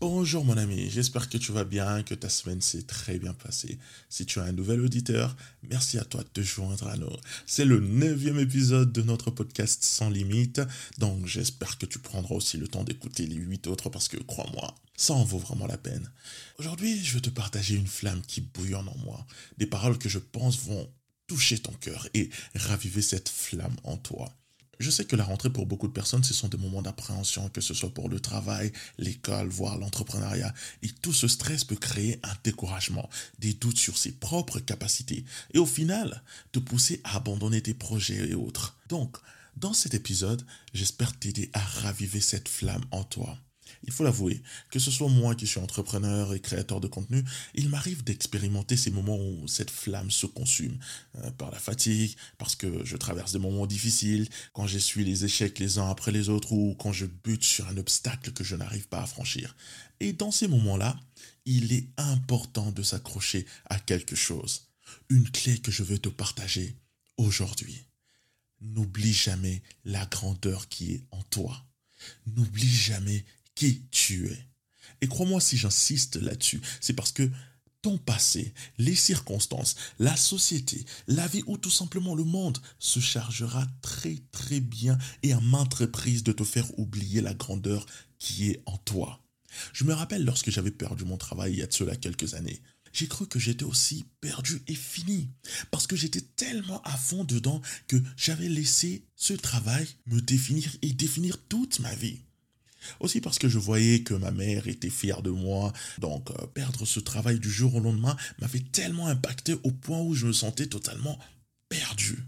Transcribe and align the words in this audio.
Bonjour 0.00 0.46
mon 0.46 0.56
ami, 0.56 0.88
j'espère 0.88 1.28
que 1.28 1.36
tu 1.36 1.52
vas 1.52 1.64
bien, 1.64 2.02
que 2.02 2.14
ta 2.14 2.30
semaine 2.30 2.62
s'est 2.62 2.84
très 2.84 3.18
bien 3.18 3.34
passée. 3.34 3.78
Si 4.08 4.24
tu 4.24 4.40
as 4.40 4.44
un 4.44 4.52
nouvel 4.52 4.80
auditeur, 4.80 5.36
merci 5.62 5.98
à 5.98 6.04
toi 6.04 6.22
de 6.22 6.28
te 6.28 6.40
joindre 6.40 6.88
à 6.88 6.96
nous. 6.96 7.14
C'est 7.44 7.66
le 7.66 7.80
neuvième 7.80 8.38
épisode 8.38 8.92
de 8.92 9.02
notre 9.02 9.30
podcast 9.30 9.84
Sans 9.84 10.08
Limite, 10.08 10.62
donc 10.96 11.26
j'espère 11.26 11.76
que 11.76 11.84
tu 11.84 11.98
prendras 11.98 12.34
aussi 12.34 12.56
le 12.56 12.66
temps 12.66 12.82
d'écouter 12.82 13.26
les 13.26 13.36
huit 13.36 13.66
autres 13.66 13.90
parce 13.90 14.08
que 14.08 14.16
crois-moi, 14.16 14.74
ça 14.96 15.12
en 15.12 15.22
vaut 15.22 15.36
vraiment 15.36 15.66
la 15.66 15.76
peine. 15.76 16.10
Aujourd'hui, 16.58 17.04
je 17.04 17.12
veux 17.12 17.20
te 17.20 17.28
partager 17.28 17.74
une 17.74 17.86
flamme 17.86 18.22
qui 18.22 18.40
bouillonne 18.40 18.88
en 18.88 18.96
moi, 19.04 19.26
des 19.58 19.66
paroles 19.66 19.98
que 19.98 20.08
je 20.08 20.18
pense 20.18 20.60
vont 20.60 20.90
toucher 21.26 21.58
ton 21.58 21.72
cœur 21.72 22.08
et 22.14 22.30
raviver 22.54 23.02
cette 23.02 23.28
flamme 23.28 23.76
en 23.84 23.98
toi. 23.98 24.34
Je 24.80 24.90
sais 24.90 25.04
que 25.04 25.14
la 25.14 25.24
rentrée 25.24 25.50
pour 25.50 25.66
beaucoup 25.66 25.88
de 25.88 25.92
personnes, 25.92 26.24
ce 26.24 26.32
sont 26.32 26.48
des 26.48 26.56
moments 26.56 26.80
d'appréhension, 26.80 27.50
que 27.50 27.60
ce 27.60 27.74
soit 27.74 27.92
pour 27.92 28.08
le 28.08 28.18
travail, 28.18 28.72
l'école, 28.96 29.48
voire 29.48 29.76
l'entrepreneuriat. 29.76 30.54
Et 30.82 30.88
tout 30.88 31.12
ce 31.12 31.28
stress 31.28 31.64
peut 31.64 31.76
créer 31.76 32.18
un 32.22 32.32
découragement, 32.44 33.10
des 33.38 33.52
doutes 33.52 33.78
sur 33.78 33.98
ses 33.98 34.12
propres 34.12 34.58
capacités. 34.58 35.26
Et 35.52 35.58
au 35.58 35.66
final, 35.66 36.22
te 36.52 36.58
pousser 36.58 37.02
à 37.04 37.16
abandonner 37.16 37.60
tes 37.60 37.74
projets 37.74 38.30
et 38.30 38.34
autres. 38.34 38.74
Donc, 38.88 39.18
dans 39.58 39.74
cet 39.74 39.92
épisode, 39.92 40.46
j'espère 40.72 41.14
t'aider 41.18 41.50
à 41.52 41.60
raviver 41.60 42.22
cette 42.22 42.48
flamme 42.48 42.84
en 42.90 43.04
toi. 43.04 43.36
Il 43.84 43.92
faut 43.92 44.04
l'avouer, 44.04 44.42
que 44.70 44.78
ce 44.78 44.90
soit 44.90 45.08
moi 45.08 45.34
qui 45.34 45.46
suis 45.46 45.60
entrepreneur 45.60 46.34
et 46.34 46.40
créateur 46.40 46.80
de 46.80 46.88
contenu, 46.88 47.24
il 47.54 47.68
m'arrive 47.68 48.04
d'expérimenter 48.04 48.76
ces 48.76 48.90
moments 48.90 49.18
où 49.18 49.48
cette 49.48 49.70
flamme 49.70 50.10
se 50.10 50.26
consume 50.26 50.78
euh, 51.16 51.30
par 51.32 51.50
la 51.50 51.58
fatigue, 51.58 52.16
parce 52.38 52.56
que 52.56 52.84
je 52.84 52.96
traverse 52.96 53.32
des 53.32 53.38
moments 53.38 53.66
difficiles, 53.66 54.28
quand 54.52 54.66
j'essuie 54.66 55.04
les 55.04 55.24
échecs 55.24 55.58
les 55.58 55.78
uns 55.78 55.90
après 55.90 56.12
les 56.12 56.28
autres 56.28 56.52
ou 56.52 56.74
quand 56.78 56.92
je 56.92 57.06
bute 57.06 57.44
sur 57.44 57.68
un 57.68 57.76
obstacle 57.76 58.32
que 58.32 58.44
je 58.44 58.56
n'arrive 58.56 58.88
pas 58.88 59.02
à 59.02 59.06
franchir. 59.06 59.54
Et 60.00 60.12
dans 60.12 60.30
ces 60.30 60.48
moments-là, 60.48 60.98
il 61.44 61.72
est 61.72 61.88
important 61.96 62.70
de 62.72 62.82
s'accrocher 62.82 63.46
à 63.66 63.78
quelque 63.78 64.16
chose. 64.16 64.68
Une 65.08 65.30
clé 65.30 65.58
que 65.58 65.70
je 65.70 65.82
veux 65.82 65.98
te 65.98 66.08
partager 66.08 66.76
aujourd'hui. 67.16 67.84
N'oublie 68.60 69.12
jamais 69.12 69.62
la 69.84 70.04
grandeur 70.06 70.68
qui 70.68 70.92
est 70.92 71.04
en 71.10 71.22
toi. 71.24 71.66
N'oublie 72.26 72.74
jamais 72.74 73.24
qui 73.60 73.82
tu 73.90 74.26
es. 74.28 74.46
Et 75.02 75.06
crois-moi 75.06 75.38
si 75.38 75.58
j'insiste 75.58 76.16
là-dessus, 76.16 76.62
c'est 76.80 76.94
parce 76.94 77.12
que 77.12 77.30
ton 77.82 77.98
passé, 77.98 78.54
les 78.78 78.94
circonstances, 78.94 79.76
la 79.98 80.16
société, 80.16 80.82
la 81.08 81.26
vie 81.26 81.42
ou 81.46 81.58
tout 81.58 81.70
simplement 81.70 82.14
le 82.14 82.24
monde 82.24 82.56
se 82.78 83.00
chargera 83.00 83.66
très 83.82 84.16
très 84.32 84.60
bien 84.60 84.96
et 85.22 85.34
à 85.34 85.40
maintes 85.40 85.74
reprises 85.74 86.24
de 86.24 86.32
te 86.32 86.42
faire 86.42 86.78
oublier 86.78 87.20
la 87.20 87.34
grandeur 87.34 87.84
qui 88.18 88.50
est 88.50 88.62
en 88.64 88.78
toi. 88.78 89.22
Je 89.74 89.84
me 89.84 89.92
rappelle 89.92 90.24
lorsque 90.24 90.50
j'avais 90.50 90.70
perdu 90.70 91.04
mon 91.04 91.18
travail 91.18 91.52
il 91.52 91.58
y 91.58 91.62
a 91.62 91.66
de 91.66 91.74
cela 91.74 91.96
quelques 91.96 92.32
années. 92.32 92.62
J'ai 92.94 93.08
cru 93.08 93.26
que 93.26 93.38
j'étais 93.38 93.64
aussi 93.64 94.06
perdu 94.22 94.62
et 94.68 94.74
fini. 94.74 95.28
Parce 95.70 95.86
que 95.86 95.96
j'étais 95.96 96.22
tellement 96.22 96.80
à 96.82 96.96
fond 96.96 97.24
dedans 97.24 97.60
que 97.88 98.02
j'avais 98.16 98.48
laissé 98.48 99.04
ce 99.16 99.34
travail 99.34 99.86
me 100.06 100.22
définir 100.22 100.74
et 100.80 100.94
définir 100.94 101.36
toute 101.46 101.78
ma 101.80 101.94
vie. 101.94 102.20
Aussi 103.00 103.20
parce 103.20 103.38
que 103.38 103.48
je 103.48 103.58
voyais 103.58 104.02
que 104.02 104.14
ma 104.14 104.30
mère 104.30 104.68
était 104.68 104.90
fière 104.90 105.22
de 105.22 105.30
moi. 105.30 105.72
Donc 105.98 106.30
euh, 106.30 106.46
perdre 106.46 106.86
ce 106.86 107.00
travail 107.00 107.38
du 107.38 107.50
jour 107.50 107.74
au 107.74 107.80
lendemain 107.80 108.16
m'avait 108.40 108.60
tellement 108.60 109.06
impacté 109.06 109.56
au 109.62 109.70
point 109.70 110.00
où 110.00 110.14
je 110.14 110.26
me 110.26 110.32
sentais 110.32 110.66
totalement 110.66 111.18
perdu. 111.68 112.24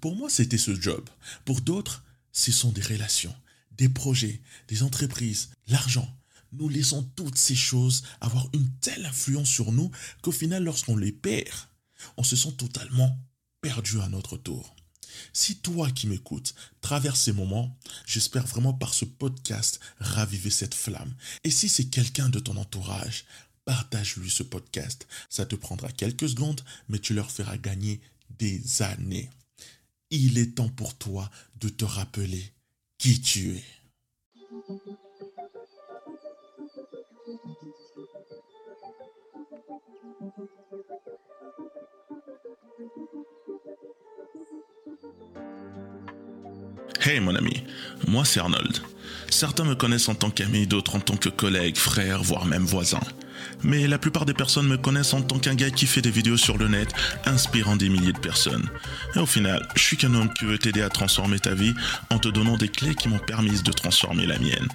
Pour 0.00 0.16
moi, 0.16 0.28
c'était 0.28 0.58
ce 0.58 0.78
job. 0.78 1.08
Pour 1.44 1.60
d'autres, 1.60 2.04
ce 2.32 2.52
sont 2.52 2.72
des 2.72 2.82
relations, 2.82 3.34
des 3.72 3.88
projets, 3.88 4.40
des 4.68 4.82
entreprises, 4.82 5.50
l'argent. 5.68 6.08
Nous 6.52 6.68
laissons 6.68 7.02
toutes 7.16 7.38
ces 7.38 7.54
choses 7.54 8.04
avoir 8.20 8.48
une 8.52 8.70
telle 8.80 9.06
influence 9.06 9.48
sur 9.48 9.72
nous 9.72 9.90
qu'au 10.22 10.32
final, 10.32 10.62
lorsqu'on 10.62 10.96
les 10.96 11.12
perd, 11.12 11.54
on 12.16 12.22
se 12.22 12.36
sent 12.36 12.52
totalement 12.58 13.18
perdu 13.60 14.00
à 14.00 14.08
notre 14.08 14.36
tour. 14.36 14.76
Si 15.32 15.56
toi 15.56 15.90
qui 15.90 16.06
m'écoutes 16.06 16.54
traverses 16.80 17.22
ces 17.22 17.32
moments, 17.32 17.76
j'espère 18.06 18.46
vraiment 18.46 18.72
par 18.72 18.94
ce 18.94 19.04
podcast 19.04 19.80
raviver 19.98 20.50
cette 20.50 20.74
flamme. 20.74 21.14
Et 21.44 21.50
si 21.50 21.68
c'est 21.68 21.86
quelqu'un 21.86 22.28
de 22.28 22.38
ton 22.38 22.56
entourage, 22.56 23.24
partage-lui 23.64 24.30
ce 24.30 24.42
podcast. 24.42 25.06
Ça 25.28 25.46
te 25.46 25.56
prendra 25.56 25.90
quelques 25.90 26.28
secondes, 26.28 26.60
mais 26.88 26.98
tu 26.98 27.14
leur 27.14 27.30
feras 27.30 27.56
gagner 27.56 28.00
des 28.38 28.82
années. 28.82 29.30
Il 30.10 30.38
est 30.38 30.56
temps 30.56 30.68
pour 30.68 30.94
toi 30.96 31.30
de 31.56 31.68
te 31.68 31.84
rappeler 31.84 32.52
qui 32.98 33.20
tu 33.20 33.56
es. 33.56 33.64
Hey 47.06 47.20
mon 47.20 47.34
ami, 47.34 47.62
moi 48.08 48.24
c'est 48.24 48.40
Arnold. 48.40 48.78
Certains 49.28 49.64
me 49.64 49.74
connaissent 49.74 50.08
en 50.08 50.14
tant 50.14 50.30
qu'ami, 50.30 50.66
d'autres 50.66 50.96
en 50.96 51.00
tant 51.00 51.16
que 51.16 51.28
collègue, 51.28 51.76
frère, 51.76 52.22
voire 52.22 52.46
même 52.46 52.64
voisin. 52.64 53.00
Mais 53.62 53.86
la 53.86 53.98
plupart 53.98 54.24
des 54.24 54.32
personnes 54.32 54.66
me 54.66 54.78
connaissent 54.78 55.12
en 55.12 55.20
tant 55.20 55.38
qu'un 55.38 55.54
gars 55.54 55.68
qui 55.68 55.84
fait 55.84 56.00
des 56.00 56.10
vidéos 56.10 56.38
sur 56.38 56.56
le 56.56 56.66
net, 56.66 56.88
inspirant 57.26 57.76
des 57.76 57.90
milliers 57.90 58.14
de 58.14 58.18
personnes. 58.18 58.70
Et 59.16 59.18
au 59.18 59.26
final, 59.26 59.68
je 59.76 59.82
suis 59.82 59.98
qu'un 59.98 60.14
homme 60.14 60.32
qui 60.32 60.46
veut 60.46 60.56
t'aider 60.56 60.80
à 60.80 60.88
transformer 60.88 61.38
ta 61.38 61.52
vie 61.52 61.74
en 62.08 62.18
te 62.18 62.28
donnant 62.28 62.56
des 62.56 62.68
clés 62.70 62.94
qui 62.94 63.10
m'ont 63.10 63.18
permis 63.18 63.60
de 63.62 63.72
transformer 63.72 64.24
la 64.24 64.38
mienne. 64.38 64.68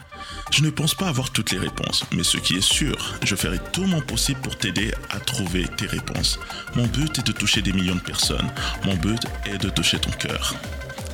Je 0.51 0.61
ne 0.61 0.69
pense 0.69 0.93
pas 0.93 1.07
avoir 1.07 1.31
toutes 1.31 1.49
les 1.49 1.57
réponses, 1.57 2.03
mais 2.15 2.23
ce 2.23 2.37
qui 2.37 2.57
est 2.57 2.61
sûr, 2.61 3.17
je 3.23 3.35
ferai 3.35 3.57
tout 3.73 3.85
mon 3.85 4.01
possible 4.01 4.41
pour 4.41 4.55
t'aider 4.55 4.93
à 5.09 5.19
trouver 5.19 5.65
tes 5.77 5.87
réponses. 5.87 6.39
Mon 6.75 6.85
but 6.85 7.17
est 7.17 7.25
de 7.25 7.31
toucher 7.31 7.63
des 7.63 7.73
millions 7.73 7.95
de 7.95 8.01
personnes. 8.01 8.51
Mon 8.85 8.95
but 8.97 9.21
est 9.47 9.57
de 9.57 9.69
toucher 9.69 9.97
ton 9.97 10.11
cœur. 10.11 10.53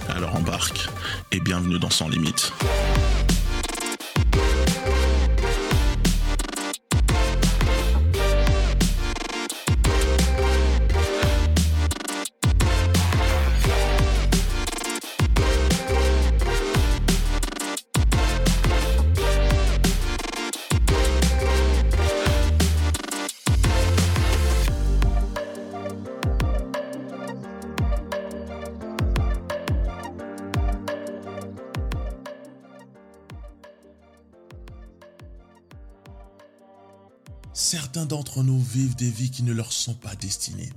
Alors 0.10 0.36
embarque 0.36 0.90
et 1.32 1.40
bienvenue 1.40 1.80
dans 1.80 1.90
Sans 1.90 2.08
Limite. 2.08 2.54
D'entre 38.08 38.44
nous 38.44 38.62
vivent 38.62 38.96
des 38.96 39.10
vies 39.10 39.32
qui 39.32 39.42
ne 39.42 39.54
leur 39.54 39.72
sont 39.72 39.96
pas 39.96 40.16
destinées. 40.16 40.72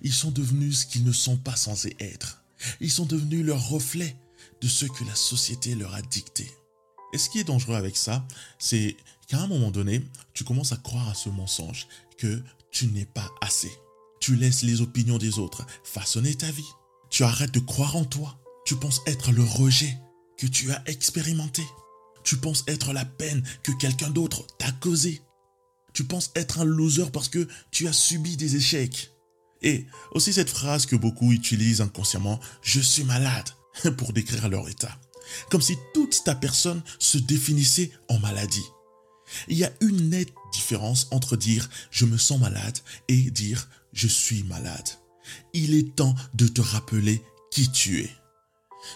Ils 0.00 0.12
sont 0.12 0.30
devenus 0.30 0.80
ce 0.80 0.86
qu'ils 0.86 1.04
ne 1.04 1.12
sont 1.12 1.36
pas 1.36 1.56
censés 1.56 1.96
être. 2.00 2.42
Ils 2.80 2.90
sont 2.90 3.04
devenus 3.04 3.44
leur 3.44 3.68
reflet 3.68 4.16
de 4.62 4.68
ce 4.68 4.86
que 4.86 5.04
la 5.04 5.14
société 5.14 5.74
leur 5.74 5.94
a 5.94 6.02
dicté. 6.02 6.50
Et 7.12 7.18
ce 7.18 7.28
qui 7.28 7.40
est 7.40 7.44
dangereux 7.44 7.76
avec 7.76 7.96
ça, 7.96 8.26
c'est 8.58 8.96
qu'à 9.28 9.40
un 9.40 9.46
moment 9.46 9.70
donné, 9.70 10.02
tu 10.32 10.44
commences 10.44 10.72
à 10.72 10.78
croire 10.78 11.08
à 11.08 11.14
ce 11.14 11.28
mensonge 11.28 11.88
que 12.16 12.42
tu 12.70 12.86
n'es 12.86 13.04
pas 13.04 13.28
assez. 13.42 13.72
Tu 14.20 14.36
laisses 14.36 14.62
les 14.62 14.80
opinions 14.80 15.18
des 15.18 15.38
autres 15.38 15.66
façonner 15.84 16.34
ta 16.34 16.50
vie. 16.50 16.70
Tu 17.10 17.22
arrêtes 17.22 17.52
de 17.52 17.60
croire 17.60 17.96
en 17.96 18.04
toi. 18.04 18.38
Tu 18.64 18.76
penses 18.76 19.02
être 19.06 19.32
le 19.32 19.44
rejet 19.44 19.98
que 20.38 20.46
tu 20.46 20.72
as 20.72 20.82
expérimenté. 20.86 21.64
Tu 22.24 22.38
penses 22.38 22.64
être 22.66 22.92
la 22.92 23.04
peine 23.04 23.42
que 23.62 23.72
quelqu'un 23.72 24.10
d'autre 24.10 24.46
t'a 24.58 24.72
causé. 24.72 25.20
Tu 25.92 26.04
penses 26.04 26.30
être 26.34 26.60
un 26.60 26.64
loser 26.64 27.10
parce 27.12 27.28
que 27.28 27.46
tu 27.70 27.86
as 27.88 27.92
subi 27.92 28.36
des 28.36 28.56
échecs. 28.56 29.12
Et 29.62 29.86
aussi 30.12 30.32
cette 30.32 30.50
phrase 30.50 30.86
que 30.86 30.96
beaucoup 30.96 31.32
utilisent 31.32 31.80
inconsciemment, 31.80 32.40
je 32.62 32.80
suis 32.80 33.04
malade, 33.04 33.48
pour 33.96 34.12
décrire 34.12 34.48
leur 34.48 34.68
état. 34.68 34.98
Comme 35.50 35.62
si 35.62 35.76
toute 35.94 36.24
ta 36.24 36.34
personne 36.34 36.82
se 36.98 37.18
définissait 37.18 37.92
en 38.08 38.18
maladie. 38.18 38.64
Il 39.48 39.56
y 39.56 39.64
a 39.64 39.72
une 39.80 40.10
nette 40.10 40.34
différence 40.52 41.08
entre 41.10 41.36
dire 41.36 41.68
je 41.90 42.04
me 42.04 42.18
sens 42.18 42.40
malade 42.40 42.78
et 43.08 43.30
dire 43.30 43.68
je 43.92 44.08
suis 44.08 44.42
malade. 44.44 44.88
Il 45.54 45.74
est 45.74 45.94
temps 45.94 46.14
de 46.34 46.46
te 46.48 46.60
rappeler 46.60 47.22
qui 47.50 47.70
tu 47.70 48.00
es. 48.00 48.10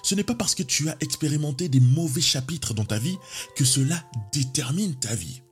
Ce 0.03 0.15
n'est 0.15 0.25
pas 0.25 0.35
parce 0.35 0.55
que 0.55 0.65
tu 0.65 0.89
as 0.89 0.97
expérimenté 1.01 1.69
des 1.69 1.81
mauvais 1.81 2.21
chapitres 2.21 2.75
dans 2.75 2.85
ta 2.85 2.99
vie 2.99 3.17
que 3.55 3.65
cela 3.65 4.05
détermine 4.33 4.99
ta 4.99 5.15
vie. 5.15 5.43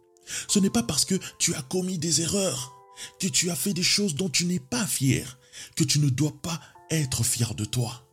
Ce 0.48 0.58
n'est 0.58 0.70
pas 0.70 0.82
parce 0.82 1.04
que 1.04 1.18
tu 1.38 1.54
as 1.54 1.62
commis 1.62 1.98
des 1.98 2.20
erreurs, 2.20 2.74
que 3.20 3.28
tu 3.28 3.50
as 3.50 3.56
fait 3.56 3.74
des 3.74 3.82
choses 3.82 4.14
dont 4.14 4.28
tu 4.28 4.46
n'es 4.46 4.60
pas 4.60 4.86
fier, 4.86 5.38
que 5.76 5.84
tu 5.84 5.98
ne 5.98 6.08
dois 6.08 6.34
pas 6.42 6.60
être 6.90 7.24
fier 7.24 7.54
de 7.54 7.64
toi. 7.64 8.06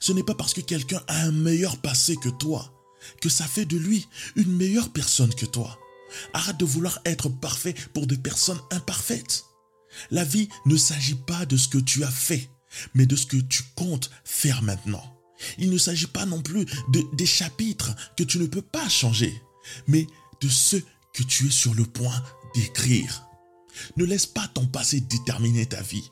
Ce 0.00 0.12
n'est 0.12 0.22
pas 0.22 0.34
parce 0.34 0.54
que 0.54 0.60
quelqu'un 0.60 1.02
a 1.06 1.22
un 1.22 1.32
meilleur 1.32 1.78
passé 1.78 2.16
que 2.16 2.28
toi, 2.28 2.72
que 3.20 3.28
ça 3.28 3.46
fait 3.46 3.64
de 3.64 3.76
lui 3.76 4.06
une 4.36 4.52
meilleure 4.52 4.90
personne 4.92 5.34
que 5.34 5.46
toi. 5.46 5.78
Arrête 6.32 6.56
de 6.56 6.64
vouloir 6.64 6.98
être 7.04 7.28
parfait 7.28 7.74
pour 7.92 8.06
des 8.06 8.16
personnes 8.16 8.60
imparfaites. 8.70 9.44
La 10.10 10.24
vie 10.24 10.48
ne 10.66 10.76
s'agit 10.76 11.14
pas 11.14 11.46
de 11.46 11.56
ce 11.56 11.68
que 11.68 11.78
tu 11.78 12.04
as 12.04 12.10
fait, 12.10 12.50
mais 12.94 13.06
de 13.06 13.16
ce 13.16 13.26
que 13.26 13.36
tu 13.36 13.62
comptes 13.74 14.10
faire 14.24 14.62
maintenant. 14.62 15.18
Il 15.58 15.70
ne 15.70 15.78
s'agit 15.78 16.06
pas 16.06 16.26
non 16.26 16.42
plus 16.42 16.66
de, 16.88 17.04
des 17.14 17.26
chapitres 17.26 17.94
que 18.16 18.24
tu 18.24 18.38
ne 18.38 18.46
peux 18.46 18.62
pas 18.62 18.88
changer, 18.88 19.40
mais 19.86 20.06
de 20.40 20.48
ceux 20.48 20.82
tu 21.22 21.48
es 21.48 21.50
sur 21.50 21.74
le 21.74 21.84
point 21.84 22.22
d'écrire. 22.54 23.26
Ne 23.96 24.04
laisse 24.04 24.26
pas 24.26 24.48
ton 24.48 24.66
passé 24.66 25.00
déterminer 25.00 25.66
ta 25.66 25.80
vie. 25.82 26.10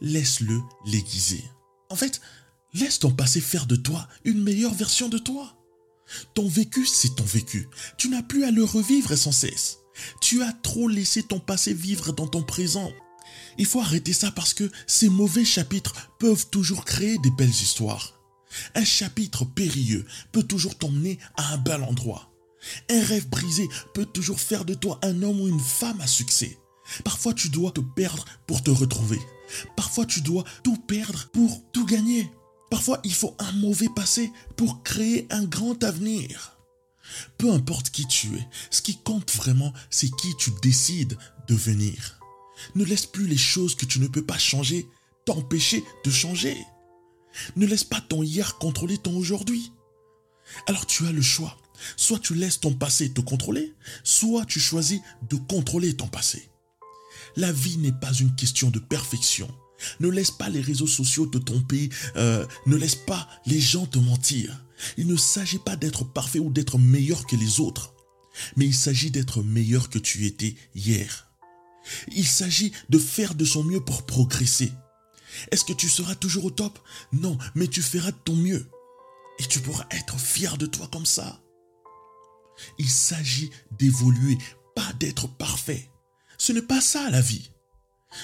Laisse-le 0.00 0.60
l'aiguiser. 0.86 1.44
En 1.90 1.96
fait, 1.96 2.20
laisse 2.74 2.98
ton 2.98 3.12
passé 3.12 3.40
faire 3.40 3.66
de 3.66 3.76
toi 3.76 4.08
une 4.24 4.42
meilleure 4.42 4.74
version 4.74 5.08
de 5.08 5.18
toi. 5.18 5.56
Ton 6.34 6.48
vécu, 6.48 6.86
c'est 6.86 7.16
ton 7.16 7.24
vécu. 7.24 7.68
Tu 7.96 8.08
n'as 8.08 8.22
plus 8.22 8.44
à 8.44 8.50
le 8.50 8.64
revivre 8.64 9.16
sans 9.16 9.32
cesse. 9.32 9.78
Tu 10.20 10.42
as 10.42 10.52
trop 10.52 10.88
laissé 10.88 11.22
ton 11.22 11.40
passé 11.40 11.72
vivre 11.72 12.12
dans 12.12 12.26
ton 12.26 12.42
présent. 12.42 12.92
Il 13.58 13.66
faut 13.66 13.80
arrêter 13.80 14.12
ça 14.12 14.30
parce 14.30 14.54
que 14.54 14.70
ces 14.86 15.08
mauvais 15.08 15.44
chapitres 15.44 16.10
peuvent 16.18 16.48
toujours 16.50 16.84
créer 16.84 17.18
des 17.18 17.30
belles 17.30 17.48
histoires. 17.48 18.20
Un 18.74 18.84
chapitre 18.84 19.44
périlleux 19.44 20.06
peut 20.32 20.42
toujours 20.42 20.76
t'emmener 20.76 21.18
à 21.36 21.54
un 21.54 21.58
bel 21.58 21.82
endroit. 21.82 22.30
Un 22.90 23.02
rêve 23.02 23.28
brisé 23.28 23.68
peut 23.94 24.06
toujours 24.06 24.40
faire 24.40 24.64
de 24.64 24.74
toi 24.74 24.98
un 25.02 25.22
homme 25.22 25.40
ou 25.40 25.48
une 25.48 25.60
femme 25.60 26.00
à 26.00 26.06
succès. 26.06 26.58
Parfois 27.04 27.34
tu 27.34 27.48
dois 27.48 27.72
te 27.72 27.80
perdre 27.80 28.24
pour 28.46 28.62
te 28.62 28.70
retrouver. 28.70 29.20
Parfois 29.76 30.06
tu 30.06 30.20
dois 30.20 30.44
tout 30.62 30.76
perdre 30.76 31.28
pour 31.32 31.62
tout 31.72 31.86
gagner. 31.86 32.30
Parfois 32.70 33.00
il 33.04 33.14
faut 33.14 33.34
un 33.38 33.52
mauvais 33.52 33.88
passé 33.94 34.32
pour 34.56 34.82
créer 34.82 35.26
un 35.30 35.44
grand 35.44 35.82
avenir. 35.84 36.58
Peu 37.38 37.52
importe 37.52 37.90
qui 37.90 38.06
tu 38.06 38.36
es, 38.36 38.48
ce 38.70 38.82
qui 38.82 38.98
compte 38.98 39.32
vraiment, 39.32 39.72
c'est 39.90 40.10
qui 40.16 40.34
tu 40.36 40.50
décides 40.62 41.16
devenir. 41.48 42.20
Ne 42.74 42.84
laisse 42.84 43.06
plus 43.06 43.28
les 43.28 43.36
choses 43.36 43.76
que 43.76 43.86
tu 43.86 44.00
ne 44.00 44.08
peux 44.08 44.24
pas 44.24 44.38
changer 44.38 44.88
t'empêcher 45.26 45.84
de 46.04 46.10
changer. 46.10 46.56
Ne 47.56 47.66
laisse 47.66 47.84
pas 47.84 48.00
ton 48.00 48.22
hier 48.22 48.56
contrôler 48.56 48.96
ton 48.96 49.14
aujourd'hui. 49.16 49.72
Alors 50.66 50.86
tu 50.86 51.06
as 51.06 51.12
le 51.12 51.20
choix. 51.20 51.58
Soit 51.96 52.18
tu 52.18 52.34
laisses 52.34 52.60
ton 52.60 52.74
passé 52.74 53.12
te 53.12 53.20
contrôler, 53.20 53.74
soit 54.04 54.44
tu 54.44 54.60
choisis 54.60 55.00
de 55.28 55.36
contrôler 55.36 55.94
ton 55.94 56.06
passé. 56.06 56.48
La 57.36 57.52
vie 57.52 57.78
n'est 57.78 57.92
pas 57.92 58.12
une 58.12 58.34
question 58.34 58.70
de 58.70 58.78
perfection. 58.78 59.48
Ne 60.00 60.08
laisse 60.08 60.30
pas 60.30 60.48
les 60.48 60.60
réseaux 60.60 60.86
sociaux 60.86 61.26
te 61.26 61.38
tromper, 61.38 61.90
euh, 62.16 62.46
ne 62.66 62.76
laisse 62.76 62.94
pas 62.94 63.28
les 63.44 63.60
gens 63.60 63.86
te 63.86 63.98
mentir. 63.98 64.64
Il 64.96 65.06
ne 65.06 65.16
s'agit 65.16 65.58
pas 65.58 65.76
d'être 65.76 66.04
parfait 66.04 66.38
ou 66.38 66.50
d'être 66.50 66.78
meilleur 66.78 67.26
que 67.26 67.36
les 67.36 67.60
autres, 67.60 67.94
mais 68.56 68.66
il 68.66 68.74
s'agit 68.74 69.10
d'être 69.10 69.42
meilleur 69.42 69.90
que 69.90 69.98
tu 69.98 70.26
étais 70.26 70.54
hier. 70.74 71.30
Il 72.12 72.26
s'agit 72.26 72.72
de 72.88 72.98
faire 72.98 73.34
de 73.34 73.44
son 73.44 73.64
mieux 73.64 73.80
pour 73.80 74.04
progresser. 74.04 74.72
Est-ce 75.50 75.64
que 75.64 75.72
tu 75.72 75.88
seras 75.88 76.14
toujours 76.14 76.46
au 76.46 76.50
top? 76.50 76.78
Non, 77.12 77.38
mais 77.54 77.68
tu 77.68 77.82
feras 77.82 78.10
de 78.10 78.16
ton 78.24 78.34
mieux. 78.34 78.68
Et 79.38 79.44
tu 79.44 79.60
pourras 79.60 79.86
être 79.90 80.18
fier 80.18 80.56
de 80.56 80.66
toi 80.66 80.88
comme 80.90 81.06
ça. 81.06 81.40
Il 82.78 82.88
s'agit 82.88 83.50
d'évoluer, 83.78 84.38
pas 84.74 84.92
d'être 84.94 85.28
parfait. 85.28 85.90
Ce 86.38 86.52
n'est 86.52 86.62
pas 86.62 86.80
ça 86.80 87.10
la 87.10 87.20
vie. 87.20 87.50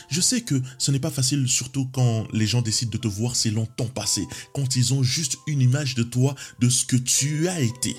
Je 0.09 0.21
sais 0.21 0.43
que 0.43 0.61
ce 0.79 0.91
n'est 0.91 1.01
pas 1.01 1.11
facile, 1.11 1.49
surtout 1.49 1.87
quand 1.87 2.27
les 2.33 2.47
gens 2.47 2.63
décident 2.63 2.91
de 2.91 2.99
te 2.99 3.09
voir 3.09 3.37
si 3.37 3.51
longtemps 3.51 3.89
passé, 3.89 4.27
quand 4.55 4.77
ils 4.77 4.95
ont 4.95 5.03
juste 5.03 5.37
une 5.47 5.61
image 5.61 5.95
de 5.95 6.03
toi, 6.03 6.35
de 6.61 6.69
ce 6.69 6.85
que 6.85 6.97
tu 6.97 7.49
as 7.49 7.61
été. 7.61 7.95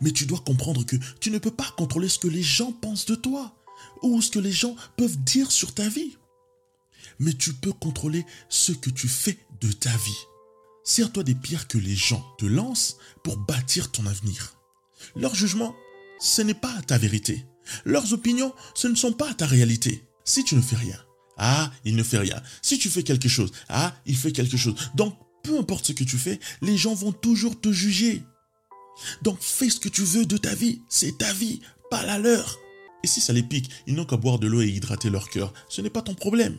Mais 0.00 0.12
tu 0.12 0.26
dois 0.26 0.40
comprendre 0.40 0.84
que 0.84 0.96
tu 1.20 1.30
ne 1.30 1.38
peux 1.38 1.50
pas 1.50 1.70
contrôler 1.76 2.08
ce 2.08 2.18
que 2.18 2.28
les 2.28 2.42
gens 2.42 2.72
pensent 2.72 3.06
de 3.06 3.14
toi, 3.14 3.54
ou 4.02 4.20
ce 4.22 4.30
que 4.30 4.38
les 4.38 4.52
gens 4.52 4.76
peuvent 4.96 5.18
dire 5.18 5.50
sur 5.50 5.74
ta 5.74 5.88
vie. 5.88 6.16
Mais 7.18 7.32
tu 7.32 7.52
peux 7.52 7.72
contrôler 7.72 8.24
ce 8.48 8.72
que 8.72 8.90
tu 8.90 9.08
fais 9.08 9.38
de 9.60 9.72
ta 9.72 9.94
vie. 9.96 10.26
Sers-toi 10.84 11.22
des 11.22 11.34
pierres 11.34 11.68
que 11.68 11.78
les 11.78 11.96
gens 11.96 12.24
te 12.38 12.46
lancent 12.46 12.96
pour 13.22 13.36
bâtir 13.36 13.90
ton 13.90 14.06
avenir. 14.06 14.59
Leur 15.16 15.34
jugement, 15.34 15.74
ce 16.20 16.42
n'est 16.42 16.54
pas 16.54 16.74
ta 16.86 16.98
vérité. 16.98 17.46
Leurs 17.84 18.12
opinions, 18.12 18.54
ce 18.74 18.88
ne 18.88 18.94
sont 18.94 19.12
pas 19.12 19.32
ta 19.34 19.46
réalité. 19.46 20.04
Si 20.24 20.44
tu 20.44 20.54
ne 20.54 20.62
fais 20.62 20.76
rien, 20.76 20.98
ah, 21.36 21.70
il 21.84 21.96
ne 21.96 22.02
fait 22.02 22.18
rien. 22.18 22.40
Si 22.62 22.78
tu 22.78 22.90
fais 22.90 23.02
quelque 23.02 23.28
chose, 23.28 23.50
ah, 23.68 23.94
il 24.06 24.16
fait 24.16 24.32
quelque 24.32 24.56
chose. 24.56 24.74
Donc, 24.94 25.16
peu 25.42 25.58
importe 25.58 25.86
ce 25.86 25.92
que 25.92 26.04
tu 26.04 26.18
fais, 26.18 26.38
les 26.60 26.76
gens 26.76 26.94
vont 26.94 27.12
toujours 27.12 27.58
te 27.58 27.72
juger. 27.72 28.22
Donc, 29.22 29.38
fais 29.40 29.70
ce 29.70 29.80
que 29.80 29.88
tu 29.88 30.02
veux 30.02 30.26
de 30.26 30.36
ta 30.36 30.54
vie. 30.54 30.82
C'est 30.88 31.16
ta 31.16 31.32
vie, 31.32 31.60
pas 31.90 32.04
la 32.04 32.18
leur. 32.18 32.58
Et 33.02 33.06
si 33.06 33.20
ça 33.20 33.32
les 33.32 33.42
pique, 33.42 33.70
ils 33.86 33.94
n'ont 33.94 34.04
qu'à 34.04 34.18
boire 34.18 34.38
de 34.38 34.46
l'eau 34.46 34.60
et 34.60 34.68
hydrater 34.68 35.08
leur 35.08 35.30
cœur. 35.30 35.54
Ce 35.70 35.80
n'est 35.80 35.90
pas 35.90 36.02
ton 36.02 36.14
problème. 36.14 36.58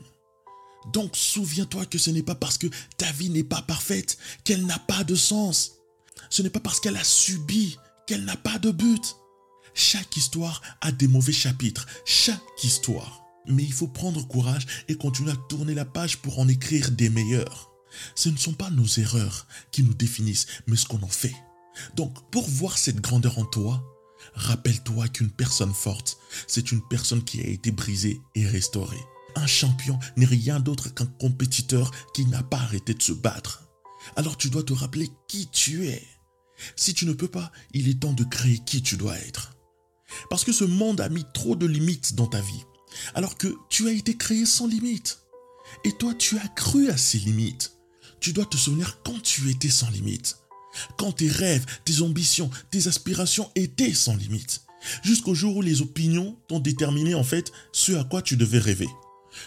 Donc, 0.91 1.15
souviens-toi 1.15 1.85
que 1.85 1.99
ce 1.99 2.09
n'est 2.09 2.23
pas 2.23 2.33
parce 2.33 2.57
que 2.57 2.67
ta 2.97 3.11
vie 3.11 3.29
n'est 3.29 3.43
pas 3.43 3.61
parfaite 3.61 4.17
qu'elle 4.43 4.65
n'a 4.65 4.79
pas 4.79 5.03
de 5.03 5.13
sens. 5.13 5.73
Ce 6.29 6.41
n'est 6.41 6.49
pas 6.49 6.59
parce 6.59 6.79
qu'elle 6.79 6.97
a 6.97 7.03
subi 7.03 7.77
n'a 8.17 8.37
pas 8.37 8.59
de 8.59 8.71
but. 8.71 9.15
Chaque 9.73 10.17
histoire 10.17 10.61
a 10.81 10.91
des 10.91 11.07
mauvais 11.07 11.31
chapitres, 11.31 11.87
chaque 12.05 12.63
histoire. 12.63 13.21
Mais 13.47 13.63
il 13.63 13.73
faut 13.73 13.87
prendre 13.87 14.27
courage 14.27 14.67
et 14.87 14.95
continuer 14.95 15.31
à 15.31 15.35
tourner 15.49 15.73
la 15.73 15.85
page 15.85 16.17
pour 16.17 16.39
en 16.39 16.47
écrire 16.47 16.91
des 16.91 17.09
meilleurs. 17.09 17.71
Ce 18.15 18.29
ne 18.29 18.37
sont 18.37 18.53
pas 18.53 18.69
nos 18.69 18.85
erreurs 18.85 19.47
qui 19.71 19.83
nous 19.83 19.93
définissent, 19.93 20.47
mais 20.67 20.75
ce 20.75 20.85
qu'on 20.85 21.01
en 21.01 21.07
fait. 21.07 21.35
Donc, 21.95 22.13
pour 22.31 22.47
voir 22.47 22.77
cette 22.77 23.01
grandeur 23.01 23.39
en 23.39 23.45
toi, 23.45 23.83
rappelle-toi 24.35 25.07
qu'une 25.07 25.31
personne 25.31 25.73
forte, 25.73 26.17
c'est 26.47 26.71
une 26.71 26.81
personne 26.87 27.23
qui 27.23 27.41
a 27.41 27.47
été 27.47 27.71
brisée 27.71 28.21
et 28.35 28.45
restaurée. 28.45 29.01
Un 29.35 29.47
champion 29.47 29.97
n'est 30.17 30.25
rien 30.25 30.59
d'autre 30.59 30.93
qu'un 30.93 31.05
compétiteur 31.05 31.91
qui 32.13 32.25
n'a 32.25 32.43
pas 32.43 32.57
arrêté 32.57 32.93
de 32.93 33.01
se 33.01 33.13
battre. 33.13 33.63
Alors 34.15 34.37
tu 34.37 34.49
dois 34.49 34.63
te 34.63 34.73
rappeler 34.73 35.09
qui 35.27 35.47
tu 35.47 35.87
es. 35.87 36.05
Si 36.75 36.93
tu 36.93 37.05
ne 37.05 37.13
peux 37.13 37.27
pas, 37.27 37.51
il 37.73 37.89
est 37.89 37.99
temps 37.99 38.13
de 38.13 38.23
créer 38.23 38.59
qui 38.65 38.81
tu 38.81 38.97
dois 38.97 39.17
être. 39.17 39.55
Parce 40.29 40.43
que 40.43 40.51
ce 40.51 40.63
monde 40.63 41.01
a 41.01 41.09
mis 41.09 41.25
trop 41.33 41.55
de 41.55 41.65
limites 41.65 42.15
dans 42.15 42.27
ta 42.27 42.41
vie, 42.41 42.63
alors 43.15 43.37
que 43.37 43.55
tu 43.69 43.87
as 43.87 43.93
été 43.93 44.15
créé 44.15 44.45
sans 44.45 44.67
limites. 44.67 45.19
Et 45.85 45.93
toi, 45.93 46.13
tu 46.13 46.37
as 46.37 46.47
cru 46.49 46.89
à 46.89 46.97
ces 46.97 47.19
limites. 47.19 47.73
Tu 48.19 48.33
dois 48.33 48.45
te 48.45 48.57
souvenir 48.57 48.99
quand 49.03 49.21
tu 49.21 49.49
étais 49.49 49.69
sans 49.69 49.89
limites. 49.89 50.37
Quand 50.97 51.11
tes 51.11 51.27
rêves, 51.27 51.65
tes 51.85 52.01
ambitions, 52.01 52.49
tes 52.69 52.87
aspirations 52.87 53.49
étaient 53.55 53.93
sans 53.93 54.15
limites. 54.15 54.61
Jusqu'au 55.03 55.33
jour 55.33 55.57
où 55.57 55.61
les 55.61 55.81
opinions 55.81 56.37
t'ont 56.47 56.59
déterminé 56.59 57.13
en 57.13 57.23
fait 57.23 57.51
ce 57.71 57.93
à 57.93 58.03
quoi 58.03 58.21
tu 58.21 58.37
devais 58.37 58.59
rêver. 58.59 58.89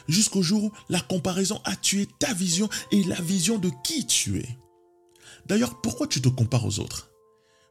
Jusqu'au 0.09 0.43
jour 0.43 0.65
où 0.65 0.73
la 0.89 1.01
comparaison 1.01 1.61
a 1.65 1.77
tué 1.77 2.09
ta 2.19 2.33
vision 2.33 2.69
et 2.91 3.03
la 3.05 3.21
vision 3.21 3.59
de 3.59 3.71
qui 3.83 4.07
tu 4.07 4.39
es. 4.39 4.49
D'ailleurs, 5.47 5.81
pourquoi 5.81 6.07
tu 6.07 6.21
te 6.21 6.29
compares 6.29 6.65
aux 6.65 6.79
autres? 6.79 7.11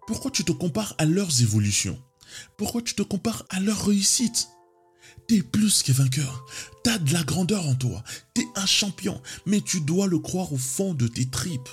Pourquoi 0.07 0.31
tu 0.31 0.43
te 0.43 0.51
compares 0.51 0.95
à 0.97 1.05
leurs 1.05 1.41
évolutions? 1.41 1.99
Pourquoi 2.57 2.81
tu 2.81 2.95
te 2.95 3.03
compares 3.03 3.45
à 3.49 3.59
leur 3.59 3.87
réussite 3.87 4.49
T'es 5.27 5.41
plus 5.41 5.83
que 5.83 5.91
vainqueur. 5.91 6.45
T'as 6.83 6.97
de 6.97 7.13
la 7.13 7.23
grandeur 7.23 7.67
en 7.67 7.75
toi. 7.75 8.03
T'es 8.33 8.45
un 8.55 8.65
champion. 8.65 9.21
Mais 9.45 9.61
tu 9.61 9.81
dois 9.81 10.07
le 10.07 10.19
croire 10.19 10.51
au 10.53 10.57
fond 10.57 10.93
de 10.93 11.07
tes 11.07 11.25
tripes. 11.25 11.69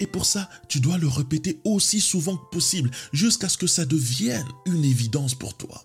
Et 0.00 0.06
pour 0.06 0.26
ça, 0.26 0.48
tu 0.68 0.80
dois 0.80 0.98
le 0.98 1.08
répéter 1.08 1.60
aussi 1.64 2.00
souvent 2.00 2.36
que 2.36 2.50
possible 2.50 2.90
jusqu'à 3.12 3.48
ce 3.48 3.58
que 3.58 3.66
ça 3.66 3.84
devienne 3.84 4.46
une 4.66 4.84
évidence 4.84 5.34
pour 5.34 5.56
toi. 5.56 5.84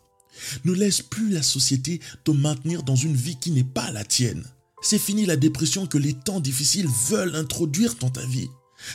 Ne 0.66 0.74
laisse 0.74 1.02
plus 1.02 1.30
la 1.30 1.44
société 1.44 2.00
te 2.24 2.32
maintenir 2.32 2.84
dans 2.84 2.96
une 2.96 3.16
vie 3.16 3.38
qui 3.38 3.52
n'est 3.52 3.64
pas 3.64 3.92
la 3.92 4.04
tienne. 4.04 4.46
C'est 4.82 5.00
fini 5.00 5.26
la 5.26 5.38
dépression 5.38 5.88
que 5.88 5.98
les 5.98 6.14
temps 6.14 6.40
difficiles 6.40 6.90
veulent 7.10 7.36
introduire 7.36 7.96
dans 7.96 8.10
ta 8.10 8.26
vie. 8.26 8.50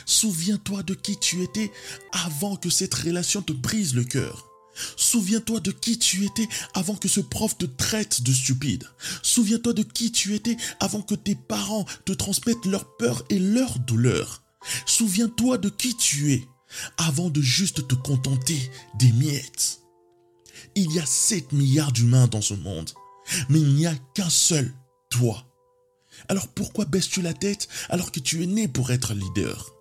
Souviens-toi 0.05 0.83
de 0.83 0.93
qui 0.93 1.17
tu 1.17 1.43
étais 1.43 1.71
avant 2.11 2.55
que 2.55 2.69
cette 2.69 2.93
relation 2.93 3.41
te 3.41 3.53
brise 3.53 3.95
le 3.95 4.03
cœur. 4.03 4.49
Souviens-toi 4.95 5.59
de 5.59 5.71
qui 5.71 5.99
tu 5.99 6.25
étais 6.25 6.47
avant 6.73 6.95
que 6.95 7.07
ce 7.07 7.19
prof 7.19 7.57
te 7.57 7.65
traite 7.65 8.21
de 8.21 8.31
stupide. 8.31 8.85
Souviens-toi 9.23 9.73
de 9.73 9.83
qui 9.83 10.11
tu 10.11 10.35
étais 10.35 10.57
avant 10.79 11.01
que 11.01 11.15
tes 11.15 11.35
parents 11.35 11.85
te 12.05 12.13
transmettent 12.13 12.65
leur 12.65 12.95
peur 12.97 13.23
et 13.29 13.39
leur 13.39 13.79
douleur. 13.79 14.43
Souviens-toi 14.85 15.57
de 15.57 15.69
qui 15.69 15.95
tu 15.95 16.33
es 16.33 16.47
avant 16.97 17.29
de 17.29 17.41
juste 17.41 17.87
te 17.87 17.95
contenter 17.95 18.71
des 18.95 19.11
miettes. 19.11 19.81
Il 20.75 20.91
y 20.93 20.99
a 20.99 21.05
7 21.05 21.51
milliards 21.51 21.91
d'humains 21.91 22.27
dans 22.27 22.41
ce 22.41 22.53
monde, 22.53 22.91
mais 23.49 23.59
il 23.59 23.73
n'y 23.73 23.87
a 23.87 23.95
qu'un 24.13 24.29
seul, 24.29 24.73
toi. 25.09 25.45
Alors 26.27 26.47
pourquoi 26.49 26.85
baisses-tu 26.85 27.21
la 27.21 27.33
tête 27.33 27.67
alors 27.89 28.11
que 28.11 28.19
tu 28.19 28.43
es 28.43 28.45
né 28.45 28.67
pour 28.67 28.91
être 28.91 29.13
leader? 29.13 29.78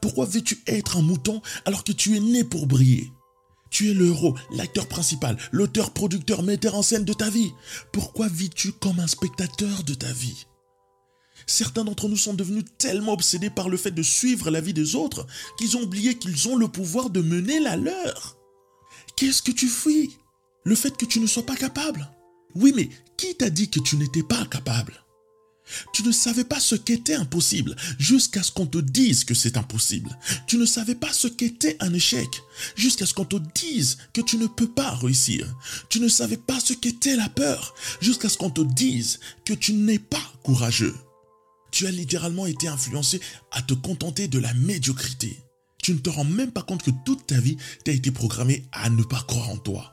Pourquoi 0.00 0.26
veux-tu 0.26 0.62
être 0.66 0.96
un 0.96 1.02
mouton 1.02 1.42
alors 1.64 1.84
que 1.84 1.92
tu 1.92 2.16
es 2.16 2.20
né 2.20 2.44
pour 2.44 2.66
briller? 2.66 3.12
Tu 3.70 3.90
es 3.90 3.94
le 3.94 4.08
héros, 4.08 4.36
l'acteur 4.52 4.86
principal, 4.86 5.38
l'auteur, 5.50 5.92
producteur, 5.92 6.42
metteur 6.42 6.74
en 6.74 6.82
scène 6.82 7.06
de 7.06 7.14
ta 7.14 7.30
vie. 7.30 7.52
Pourquoi 7.90 8.28
vis-tu 8.28 8.72
comme 8.72 9.00
un 9.00 9.06
spectateur 9.06 9.82
de 9.84 9.94
ta 9.94 10.12
vie? 10.12 10.46
Certains 11.46 11.84
d'entre 11.84 12.08
nous 12.08 12.16
sont 12.16 12.34
devenus 12.34 12.64
tellement 12.78 13.12
obsédés 13.12 13.50
par 13.50 13.68
le 13.68 13.76
fait 13.76 13.90
de 13.90 14.02
suivre 14.02 14.50
la 14.50 14.60
vie 14.60 14.74
des 14.74 14.94
autres 14.94 15.26
qu'ils 15.58 15.76
ont 15.76 15.82
oublié 15.82 16.18
qu'ils 16.18 16.48
ont 16.48 16.56
le 16.56 16.68
pouvoir 16.68 17.10
de 17.10 17.20
mener 17.20 17.60
la 17.60 17.76
leur. 17.76 18.36
Qu'est-ce 19.16 19.42
que 19.42 19.52
tu 19.52 19.68
fuis? 19.68 20.10
Le 20.64 20.74
fait 20.74 20.96
que 20.96 21.06
tu 21.06 21.18
ne 21.18 21.26
sois 21.26 21.44
pas 21.44 21.56
capable? 21.56 22.08
Oui, 22.54 22.72
mais 22.76 22.88
qui 23.16 23.34
t'a 23.34 23.50
dit 23.50 23.70
que 23.70 23.80
tu 23.80 23.96
n'étais 23.96 24.22
pas 24.22 24.44
capable? 24.46 25.01
Tu 25.92 26.02
ne 26.02 26.12
savais 26.12 26.44
pas 26.44 26.60
ce 26.60 26.74
qu'était 26.74 27.14
impossible 27.14 27.76
jusqu'à 27.98 28.42
ce 28.42 28.50
qu'on 28.50 28.66
te 28.66 28.78
dise 28.78 29.24
que 29.24 29.34
c'est 29.34 29.56
impossible. 29.56 30.18
Tu 30.46 30.56
ne 30.56 30.66
savais 30.66 30.94
pas 30.94 31.12
ce 31.12 31.28
qu'était 31.28 31.76
un 31.80 31.92
échec 31.94 32.28
jusqu'à 32.76 33.06
ce 33.06 33.14
qu'on 33.14 33.24
te 33.24 33.36
dise 33.54 33.98
que 34.12 34.20
tu 34.20 34.36
ne 34.36 34.46
peux 34.46 34.68
pas 34.68 34.90
réussir. 34.90 35.46
Tu 35.88 36.00
ne 36.00 36.08
savais 36.08 36.36
pas 36.36 36.60
ce 36.60 36.72
qu'était 36.72 37.16
la 37.16 37.28
peur 37.28 37.74
jusqu'à 38.00 38.28
ce 38.28 38.38
qu'on 38.38 38.50
te 38.50 38.62
dise 38.62 39.20
que 39.44 39.54
tu 39.54 39.72
n'es 39.72 39.98
pas 39.98 40.22
courageux. 40.42 40.94
Tu 41.70 41.86
as 41.86 41.90
littéralement 41.90 42.46
été 42.46 42.68
influencé 42.68 43.20
à 43.50 43.62
te 43.62 43.74
contenter 43.74 44.28
de 44.28 44.38
la 44.38 44.52
médiocrité. 44.54 45.38
Tu 45.82 45.94
ne 45.94 45.98
te 45.98 46.10
rends 46.10 46.24
même 46.24 46.52
pas 46.52 46.62
compte 46.62 46.82
que 46.82 46.92
toute 47.04 47.26
ta 47.26 47.40
vie 47.40 47.56
t'a 47.84 47.92
été 47.92 48.10
programmée 48.10 48.64
à 48.72 48.90
ne 48.90 49.02
pas 49.02 49.22
croire 49.22 49.50
en 49.50 49.56
toi. 49.56 49.92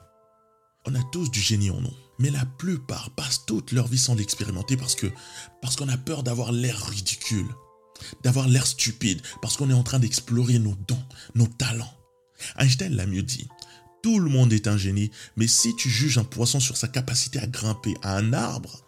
On 0.85 0.93
a 0.93 1.03
tous 1.11 1.31
du 1.31 1.39
génie 1.39 1.71
en 1.71 1.81
nous. 1.81 2.08
Mais 2.19 2.29
la 2.29 2.45
plupart 2.45 3.11
passent 3.11 3.45
toute 3.45 3.71
leur 3.71 3.87
vie 3.87 3.97
sans 3.97 4.15
l'expérimenter 4.15 4.77
parce 4.77 4.95
parce 5.61 5.75
qu'on 5.75 5.89
a 5.89 5.97
peur 5.97 6.23
d'avoir 6.23 6.51
l'air 6.51 6.77
ridicule, 6.87 7.47
d'avoir 8.23 8.47
l'air 8.47 8.67
stupide, 8.67 9.21
parce 9.41 9.57
qu'on 9.57 9.69
est 9.69 9.73
en 9.73 9.83
train 9.83 9.99
d'explorer 9.99 10.59
nos 10.59 10.75
dons, 10.87 11.03
nos 11.35 11.47
talents. 11.47 11.93
Einstein 12.57 12.95
l'a 12.95 13.05
mieux 13.05 13.23
dit. 13.23 13.47
Tout 14.01 14.19
le 14.19 14.29
monde 14.29 14.53
est 14.53 14.67
un 14.67 14.77
génie, 14.77 15.11
mais 15.35 15.47
si 15.47 15.75
tu 15.75 15.89
juges 15.89 16.17
un 16.17 16.23
poisson 16.23 16.59
sur 16.59 16.77
sa 16.77 16.87
capacité 16.87 17.39
à 17.39 17.47
grimper 17.47 17.95
à 18.01 18.15
un 18.15 18.31
arbre, 18.31 18.81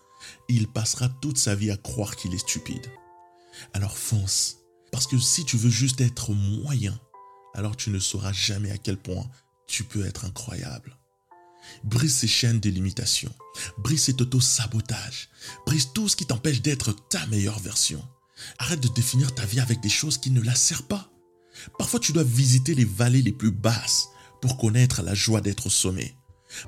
il 0.47 0.67
passera 0.67 1.09
toute 1.09 1.37
sa 1.37 1.55
vie 1.55 1.71
à 1.71 1.77
croire 1.77 2.15
qu'il 2.15 2.33
est 2.33 2.39
stupide. 2.39 2.85
Alors 3.73 3.97
fonce, 3.97 4.57
parce 4.91 5.07
que 5.07 5.17
si 5.17 5.43
tu 5.45 5.57
veux 5.57 5.69
juste 5.69 6.01
être 6.01 6.33
moyen, 6.33 6.97
alors 7.53 7.75
tu 7.75 7.89
ne 7.89 7.99
sauras 7.99 8.31
jamais 8.31 8.71
à 8.71 8.77
quel 8.77 8.97
point 8.97 9.29
tu 9.67 9.83
peux 9.83 10.05
être 10.05 10.25
incroyable. 10.25 10.97
Brise 11.83 12.15
ces 12.15 12.27
chaînes 12.27 12.59
de 12.59 12.69
limitation. 12.69 13.33
Brise 13.77 14.03
cet 14.03 14.21
auto-sabotage. 14.21 15.29
Brise 15.65 15.89
tout 15.93 16.07
ce 16.07 16.15
qui 16.15 16.25
t'empêche 16.25 16.61
d'être 16.61 16.95
ta 17.09 17.25
meilleure 17.27 17.59
version. 17.59 18.03
Arrête 18.57 18.81
de 18.81 18.87
définir 18.89 19.33
ta 19.33 19.45
vie 19.45 19.59
avec 19.59 19.81
des 19.81 19.89
choses 19.89 20.17
qui 20.17 20.31
ne 20.31 20.41
la 20.41 20.55
servent 20.55 20.87
pas. 20.87 21.11
Parfois, 21.77 21.99
tu 21.99 22.11
dois 22.11 22.23
visiter 22.23 22.75
les 22.75 22.85
vallées 22.85 23.21
les 23.21 23.31
plus 23.31 23.51
basses 23.51 24.09
pour 24.41 24.57
connaître 24.57 25.01
la 25.03 25.13
joie 25.13 25.41
d'être 25.41 25.67
au 25.67 25.69
sommet. 25.69 26.15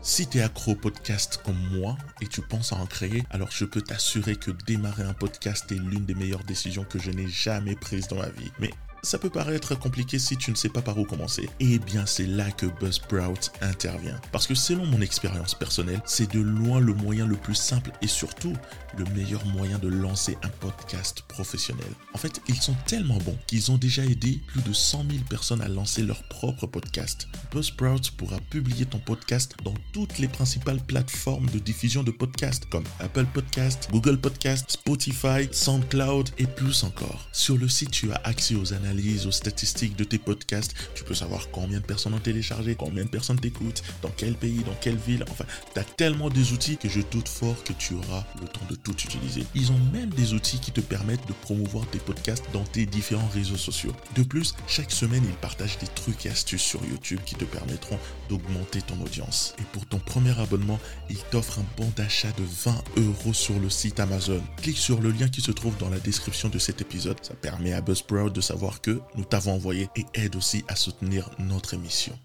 Si 0.02 0.28
tu 0.28 0.38
es 0.38 0.42
accro 0.42 0.72
au 0.72 0.76
podcast 0.76 1.42
comme 1.44 1.60
moi 1.78 1.98
et 2.22 2.28
tu 2.28 2.42
penses 2.42 2.72
à 2.72 2.78
en 2.78 2.86
créer, 2.86 3.24
alors 3.30 3.52
je 3.52 3.66
peux 3.66 3.82
t'assurer 3.82 4.36
que 4.36 4.52
démarrer 4.52 5.04
un 5.04 5.14
podcast 5.14 5.70
est 5.72 5.76
l'une 5.76 6.06
des 6.06 6.16
meilleures 6.16 6.44
décisions 6.44 6.86
que 6.86 7.00
je 7.00 7.12
n'ai 7.12 7.28
jamais 7.28 7.76
prises 7.76 8.08
dans 8.08 8.18
ma 8.18 8.30
vie. 8.30 8.52
Mais 8.60 8.72
ça 9.04 9.20
peut 9.20 9.30
paraître 9.30 9.76
compliqué 9.76 10.18
si 10.18 10.38
tu 10.38 10.50
ne 10.50 10.56
sais 10.56 10.70
pas 10.70 10.82
par 10.82 10.98
où 10.98 11.04
commencer. 11.04 11.50
Eh 11.60 11.78
bien, 11.78 12.06
c'est 12.06 12.26
là 12.26 12.50
que 12.52 12.66
Buzzsprout 12.66 13.52
intervient. 13.62 14.20
Parce 14.32 14.48
que 14.48 14.56
selon 14.56 14.86
mon 14.86 15.02
expérience 15.02 15.56
personnelle, 15.56 16.02
c'est 16.06 16.32
de 16.32 16.40
loin 16.40 16.80
le 16.80 16.94
moyen 16.94 17.28
le 17.28 17.36
plus 17.36 17.56
simple 17.56 17.92
et 18.02 18.08
surtout 18.08 18.54
le 18.98 19.04
meilleur 19.16 19.46
moyen 19.48 19.78
de 19.78 19.90
lancer 19.90 20.38
un 20.42 20.50
podcast 20.50 21.24
professionnel. 21.28 21.86
En 22.14 22.18
fait, 22.18 22.42
ils 22.48 22.62
sont 22.62 22.76
tellement 22.88 23.18
bons 23.18 23.38
qu'ils 23.46 23.72
ont 23.72 23.78
déjà 23.78 24.06
aidé 24.06 24.40
plus 24.48 24.62
de 24.62 24.72
100 24.72 25.06
000 25.10 25.24
personnes 25.30 25.62
à 25.62 25.68
lancer 25.68 26.02
leur 26.02 26.24
propre 26.24 26.66
podcast. 26.66 27.28
Buzzsprout 27.52 28.12
pourra 28.12 28.38
publier 28.50 28.86
ton 28.86 29.00
podcast 29.00 29.56
dans 29.66 29.76
toutes 29.92 30.18
les 30.20 30.30
principales 30.30 30.80
plateformes 30.80 31.50
de 31.50 31.60
diffusion 31.60 32.04
de 32.04 32.12
podcasts 32.12 32.66
comme 32.70 32.86
Apple 33.00 33.26
Podcast, 33.34 33.90
Google 33.92 34.18
Podcast, 34.18 34.72
Spotify, 34.72 35.50
SoundCloud 35.52 36.30
et 36.38 36.48
plus 36.48 36.86
encore. 36.86 37.28
Sur 37.34 37.58
le 37.58 37.68
site, 37.68 37.92
tu 37.92 38.12
as 38.14 38.22
accès 38.24 38.56
aux 38.56 38.74
analyses 38.74 38.93
aux 39.26 39.32
statistiques 39.32 39.96
de 39.96 40.04
tes 40.04 40.18
podcasts. 40.18 40.74
Tu 40.96 41.04
peux 41.04 41.16
savoir 41.16 41.50
combien 41.52 41.80
de 41.80 41.86
personnes 41.86 42.14
ont 42.14 42.20
téléchargé, 42.20 42.76
combien 42.76 43.04
de 43.04 43.10
personnes 43.10 43.40
t'écoutent, 43.40 43.84
dans 44.02 44.12
quel 44.16 44.36
pays, 44.36 44.64
dans 44.64 44.76
quelle 44.80 44.98
ville. 44.98 45.26
Enfin, 45.30 45.46
tu 45.74 45.80
as 45.80 45.84
tellement 45.84 46.30
des 46.30 46.52
outils 46.52 46.78
que 46.78 46.90
je 46.90 47.02
doute 47.12 47.28
fort 47.28 47.64
que 47.64 47.74
tu 47.74 47.96
auras 47.96 48.24
le 48.42 48.48
temps 48.48 48.66
de 48.70 48.76
tout 48.76 48.94
utiliser. 48.94 49.46
Ils 49.56 49.72
ont 49.72 49.80
même 49.92 50.10
des 50.12 50.34
outils 50.34 50.60
qui 50.60 50.72
te 50.72 50.82
permettent 50.82 51.28
de 51.28 51.34
promouvoir 51.34 51.88
tes 51.88 51.98
podcasts 51.98 52.46
dans 52.54 52.64
tes 52.64 52.86
différents 52.86 53.30
réseaux 53.34 53.58
sociaux. 53.58 53.94
De 54.16 54.24
plus, 54.24 54.54
chaque 54.68 54.92
semaine, 54.92 55.24
ils 55.26 55.36
partagent 55.36 55.80
des 55.80 55.88
trucs 55.88 56.26
et 56.26 56.30
astuces 56.30 56.62
sur 56.62 56.84
YouTube 56.86 57.20
qui 57.26 57.36
te 57.36 57.46
permettront 57.46 57.98
d'augmenter 58.30 58.82
ton 58.82 59.00
audience. 59.02 59.56
Et 59.60 59.64
pour 59.72 59.86
ton 59.86 60.00
premier 60.00 60.38
abonnement, 60.40 60.80
ils 61.10 61.24
t'offrent 61.32 61.60
un 61.60 61.66
bon 61.78 61.92
d'achat 61.96 62.32
de 62.38 62.44
20 62.66 62.84
euros 62.98 63.34
sur 63.34 63.60
le 63.60 63.70
site 63.70 64.00
Amazon. 64.00 64.42
Clique 64.62 64.78
sur 64.78 65.02
le 65.02 65.12
lien 65.12 65.28
qui 65.28 65.42
se 65.42 65.52
trouve 65.52 65.78
dans 65.78 65.90
la 65.90 66.00
description 66.00 66.50
de 66.50 66.60
cet 66.60 66.82
épisode. 66.82 67.18
Ça 67.22 67.34
permet 67.34 67.74
à 67.74 67.82
Buzzsprout 67.82 68.32
de 68.32 68.42
savoir 68.42 68.82
que 68.84 69.02
nous 69.16 69.26
t'avons 69.26 69.54
envoyé 69.54 69.90
et 69.96 70.06
aide 70.14 70.36
aussi 70.36 70.64
à 70.68 70.76
soutenir 70.76 71.32
notre 71.40 71.74
émission. 71.74 72.18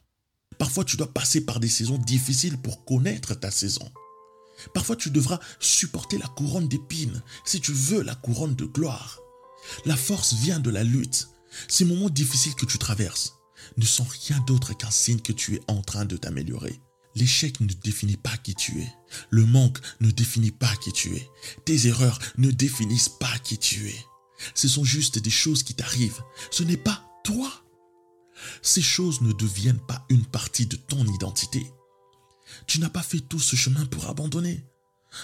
Parfois, 0.59 0.85
tu 0.85 0.97
dois 0.97 1.13
passer 1.13 1.41
par 1.47 1.61
des 1.61 1.69
saisons 1.69 1.99
difficiles 1.99 2.59
pour 2.59 2.85
connaître 2.85 3.35
ta 3.35 3.51
saison. 3.51 3.91
Parfois, 4.75 4.97
tu 4.97 5.11
devras 5.11 5.39
supporter 5.61 6.19
la 6.19 6.27
couronne 6.27 6.69
d'épines 6.69 7.23
si 7.45 7.61
tu 7.61 7.73
veux 7.73 8.03
la 8.03 8.17
couronne 8.17 8.57
de 8.57 8.65
gloire. 8.65 9.21
La 9.87 9.97
force 9.97 10.35
vient 10.35 10.59
de 10.59 10.71
la 10.71 10.83
lutte. 10.83 11.29
Ces 11.69 11.85
moments 11.85 12.11
difficiles 12.11 12.55
que 12.55 12.67
tu 12.67 12.77
traverses 12.77 13.35
ne 13.77 13.85
sont 13.85 14.07
rien 14.27 14.39
d'autre 14.47 14.77
qu'un 14.77 14.91
signe 14.91 15.21
que 15.21 15.33
tu 15.33 15.55
es 15.55 15.61
en 15.69 15.81
train 15.83 16.05
de 16.05 16.17
t'améliorer. 16.17 16.81
L'échec 17.15 17.61
ne 17.61 17.67
définit 17.67 18.17
pas 18.17 18.37
qui 18.37 18.55
tu 18.55 18.81
es. 18.81 18.93
Le 19.31 19.45
manque 19.45 19.79
ne 20.01 20.11
définit 20.11 20.51
pas 20.51 20.75
qui 20.77 20.93
tu 20.93 21.17
es. 21.17 21.29
Tes 21.65 21.87
erreurs 21.87 22.19
ne 22.37 22.51
définissent 22.51 23.09
pas 23.09 23.39
qui 23.43 23.59
tu 23.59 23.89
es. 23.89 24.05
Ce 24.55 24.69
sont 24.69 24.85
juste 24.85 25.19
des 25.19 25.31
choses 25.31 25.63
qui 25.63 25.75
t'arrivent. 25.75 26.23
Ce 26.51 26.63
n'est 26.63 26.77
pas 26.77 27.05
toi. 27.25 27.51
Ces 28.63 28.83
choses 28.83 29.21
ne 29.21 29.33
deviennent 29.33 29.85
pas 29.87 30.05
une 30.09 30.25
partie 30.25 30.67
de 30.67 30.77
ton 30.77 31.05
identité. 31.07 31.67
Tu 32.67 32.79
n'as 32.81 32.89
pas 32.89 33.03
fait 33.03 33.21
tout 33.21 33.41
ce 33.41 33.57
chemin 33.57 33.85
pour 33.87 34.09
abandonner. 34.09 34.65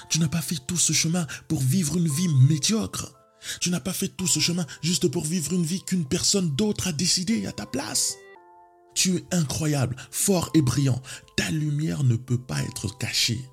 Tu 0.08 0.18
n'as 0.18 0.28
pas 0.28 0.42
fait 0.42 0.58
tout 0.66 0.76
ce 0.76 0.92
chemin 0.92 1.26
pour 1.48 1.60
vivre 1.60 1.96
une 1.96 2.08
vie 2.08 2.28
médiocre. 2.28 3.14
Tu 3.60 3.70
n'as 3.70 3.80
pas 3.80 3.92
fait 3.92 4.08
tout 4.08 4.26
ce 4.26 4.40
chemin 4.40 4.66
juste 4.82 5.08
pour 5.08 5.24
vivre 5.24 5.52
une 5.52 5.64
vie 5.64 5.82
qu'une 5.84 6.06
personne 6.06 6.54
d'autre 6.56 6.88
a 6.88 6.92
décidé 6.92 7.46
à 7.46 7.52
ta 7.52 7.66
place. 7.66 8.16
Tu 8.94 9.16
es 9.16 9.24
incroyable, 9.32 9.96
fort 10.10 10.50
et 10.54 10.62
brillant. 10.62 11.02
Ta 11.36 11.50
lumière 11.50 12.04
ne 12.04 12.16
peut 12.16 12.38
pas 12.38 12.62
être 12.62 12.96
cachée. 12.96 13.44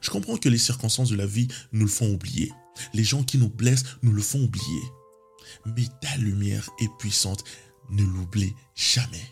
Je 0.00 0.10
comprends 0.10 0.36
que 0.36 0.48
les 0.48 0.58
circonstances 0.58 1.10
de 1.10 1.16
la 1.16 1.26
vie 1.26 1.48
nous 1.72 1.86
le 1.86 1.90
font 1.90 2.12
oublier. 2.12 2.52
Les 2.92 3.04
gens 3.04 3.22
qui 3.22 3.38
nous 3.38 3.48
blessent 3.48 3.84
nous 4.02 4.12
le 4.12 4.22
font 4.22 4.42
oublier. 4.42 4.82
Mais 5.66 5.86
ta 6.00 6.16
lumière 6.16 6.70
est 6.80 6.90
puissante, 6.98 7.44
ne 7.90 8.02
l'oublie 8.02 8.54
jamais. 8.74 9.30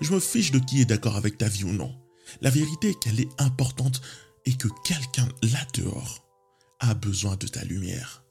Je 0.00 0.12
me 0.12 0.20
fiche 0.20 0.52
de 0.52 0.58
qui 0.58 0.80
est 0.80 0.86
d'accord 0.86 1.16
avec 1.16 1.38
ta 1.38 1.48
vie 1.48 1.64
ou 1.64 1.72
non. 1.72 1.94
La 2.40 2.50
vérité 2.50 2.90
est 2.90 2.98
qu'elle 2.98 3.20
est 3.20 3.40
importante 3.40 4.00
et 4.44 4.54
que 4.54 4.68
quelqu'un 4.84 5.28
là 5.42 5.64
dehors 5.74 6.24
a 6.80 6.94
besoin 6.94 7.36
de 7.36 7.46
ta 7.46 7.64
lumière. 7.64 8.24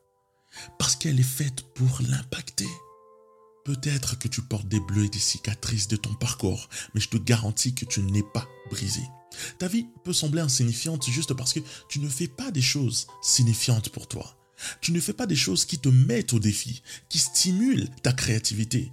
Parce 0.78 0.96
qu'elle 0.96 1.20
est 1.20 1.24
faite 1.24 1.62
pour 1.74 2.02
l'impacter. 2.10 2.68
Peut-être 3.64 4.18
que 4.18 4.28
tu 4.28 4.42
portes 4.42 4.68
des 4.68 4.80
bleus 4.80 5.06
et 5.06 5.10
des 5.10 5.20
cicatrices 5.20 5.88
de 5.88 5.96
ton 5.96 6.14
parcours, 6.16 6.68
mais 6.94 7.02
je 7.02 7.10
te 7.10 7.18
garantis 7.18 7.76
que 7.76 7.86
tu 7.86 8.02
n'es 8.02 8.24
pas 8.34 8.48
brisé. 8.70 9.04
Ta 9.60 9.68
vie 9.68 9.86
peut 10.04 10.14
sembler 10.14 10.42
insignifiante 10.42 11.10
juste 11.10 11.34
parce 11.34 11.54
que 11.54 11.60
tu 11.90 12.00
ne 12.00 12.10
fais 12.10 12.28
pas 12.28 12.52
des 12.52 12.62
choses 12.62 13.08
signifiantes 13.22 13.90
pour 13.90 14.08
toi. 14.08 14.38
Tu 14.82 14.92
ne 14.92 15.00
fais 15.00 15.14
pas 15.14 15.26
des 15.26 15.36
choses 15.36 15.66
qui 15.66 15.80
te 15.80 15.90
mettent 15.90 16.34
au 16.34 16.40
défi, 16.40 16.82
qui 17.10 17.20
stimulent 17.20 17.90
ta 18.04 18.14
créativité. 18.14 18.92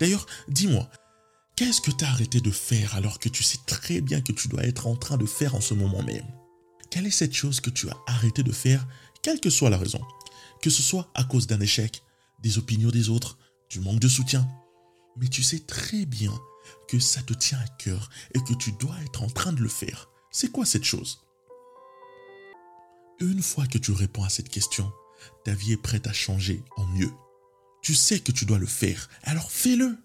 D'ailleurs, 0.00 0.26
dis-moi, 0.48 0.88
qu'est-ce 1.56 1.80
que 1.80 1.90
tu 1.90 2.04
as 2.04 2.10
arrêté 2.10 2.40
de 2.40 2.50
faire 2.50 2.94
alors 2.94 3.18
que 3.18 3.28
tu 3.28 3.42
sais 3.42 3.58
très 3.66 4.00
bien 4.00 4.20
que 4.20 4.32
tu 4.32 4.48
dois 4.48 4.64
être 4.64 4.86
en 4.86 4.96
train 4.96 5.16
de 5.16 5.26
faire 5.26 5.54
en 5.54 5.60
ce 5.60 5.74
moment 5.74 6.02
même? 6.02 6.26
Quelle 6.90 7.06
est 7.06 7.10
cette 7.10 7.34
chose 7.34 7.60
que 7.60 7.70
tu 7.70 7.88
as 7.90 7.96
arrêté 8.06 8.42
de 8.42 8.52
faire, 8.52 8.86
quelle 9.22 9.40
que 9.40 9.50
soit 9.50 9.70
la 9.70 9.78
raison? 9.78 10.00
Que 10.62 10.70
ce 10.70 10.82
soit 10.82 11.10
à 11.14 11.24
cause 11.24 11.46
d'un 11.46 11.60
échec, 11.60 12.02
des 12.42 12.58
opinions 12.58 12.90
des 12.90 13.10
autres, 13.10 13.38
du 13.68 13.80
manque 13.80 14.00
de 14.00 14.08
soutien. 14.08 14.48
Mais 15.20 15.28
tu 15.28 15.42
sais 15.42 15.60
très 15.60 16.06
bien 16.06 16.32
que 16.88 16.98
ça 16.98 17.22
te 17.22 17.34
tient 17.34 17.58
à 17.58 17.68
cœur 17.82 18.10
et 18.34 18.40
que 18.40 18.54
tu 18.54 18.72
dois 18.72 18.96
être 19.04 19.22
en 19.22 19.28
train 19.28 19.52
de 19.52 19.62
le 19.62 19.68
faire. 19.68 20.08
C'est 20.30 20.50
quoi 20.50 20.64
cette 20.64 20.84
chose? 20.84 21.20
Une 23.20 23.42
fois 23.42 23.66
que 23.66 23.78
tu 23.78 23.92
réponds 23.92 24.24
à 24.24 24.28
cette 24.28 24.48
question, 24.48 24.92
ta 25.44 25.52
vie 25.52 25.72
est 25.72 25.82
prête 25.82 26.06
à 26.06 26.12
changer 26.12 26.62
en 26.76 26.86
mieux. 26.86 27.12
Tu 27.82 27.94
sais 27.94 28.20
que 28.20 28.32
tu 28.32 28.44
dois 28.44 28.58
le 28.58 28.66
faire, 28.66 29.08
alors 29.22 29.50
fais-le. 29.50 29.98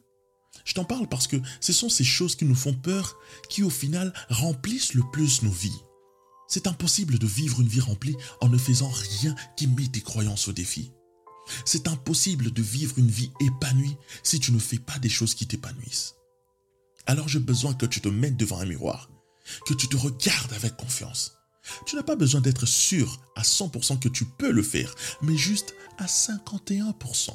Je 0.66 0.74
t'en 0.74 0.86
parle 0.86 1.08
parce 1.08 1.28
que 1.28 1.38
ce 1.60 1.74
sont 1.74 1.90
ces 1.90 2.04
choses 2.04 2.36
qui 2.36 2.46
nous 2.46 2.56
font 2.56 2.74
peur 2.74 3.18
qui 3.50 3.64
au 3.64 3.70
final 3.70 4.14
remplissent 4.30 4.94
le 4.94 5.04
plus 5.12 5.44
nos 5.44 5.52
vies. 5.52 5.82
C'est 6.48 6.68
impossible 6.68 7.18
de 7.20 7.28
vivre 7.28 7.62
une 7.62 7.68
vie 7.68 7.80
remplie 7.80 8.16
en 8.42 8.50
ne 8.50 8.58
faisant 8.58 8.90
rien 8.90 9.36
qui 9.58 9.68
met 9.68 9.88
tes 9.88 10.02
croyances 10.02 10.48
au 10.48 10.54
défi. 10.54 10.92
C'est 11.66 11.88
impossible 11.88 12.52
de 12.52 12.62
vivre 12.62 12.98
une 12.98 13.10
vie 13.10 13.32
épanouie 13.40 13.98
si 14.24 14.40
tu 14.40 14.52
ne 14.52 14.60
fais 14.60 14.80
pas 14.80 15.00
des 15.00 15.10
choses 15.10 15.36
qui 15.36 15.48
t'épanouissent. 15.48 16.16
Alors 17.06 17.28
j'ai 17.28 17.40
besoin 17.40 17.74
que 17.74 17.86
tu 17.86 18.02
te 18.02 18.10
mettes 18.10 18.38
devant 18.38 18.60
un 18.60 18.66
miroir, 18.66 19.10
que 19.66 19.74
tu 19.74 19.88
te 19.88 19.98
regardes 19.98 20.54
avec 20.54 20.76
confiance. 20.78 21.34
Tu 21.86 21.96
n'as 21.96 22.04
pas 22.04 22.16
besoin 22.16 22.42
d'être 22.42 22.66
sûr 22.66 23.22
à 23.36 23.42
100% 23.42 24.00
que 24.00 24.10
tu 24.10 24.26
peux 24.26 24.52
le 24.52 24.64
faire, 24.64 24.94
mais 25.22 25.38
juste 25.38 25.74
à 25.98 26.06
51%. 26.06 27.32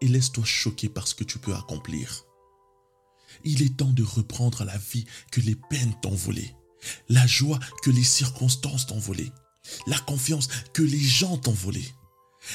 Et 0.00 0.08
laisse-toi 0.08 0.44
choquer 0.44 0.88
par 0.88 1.06
ce 1.06 1.14
que 1.14 1.24
tu 1.24 1.38
peux 1.38 1.54
accomplir. 1.54 2.24
Il 3.44 3.62
est 3.62 3.76
temps 3.76 3.92
de 3.92 4.02
reprendre 4.02 4.64
la 4.64 4.78
vie 4.78 5.06
que 5.30 5.40
les 5.40 5.56
peines 5.56 5.94
t'ont 6.02 6.14
volée, 6.14 6.54
la 7.08 7.26
joie 7.26 7.58
que 7.82 7.90
les 7.90 8.04
circonstances 8.04 8.86
t'ont 8.86 8.98
volée, 8.98 9.32
la 9.86 9.98
confiance 9.98 10.48
que 10.72 10.82
les 10.82 11.00
gens 11.00 11.36
t'ont 11.38 11.52
volée. 11.52 11.94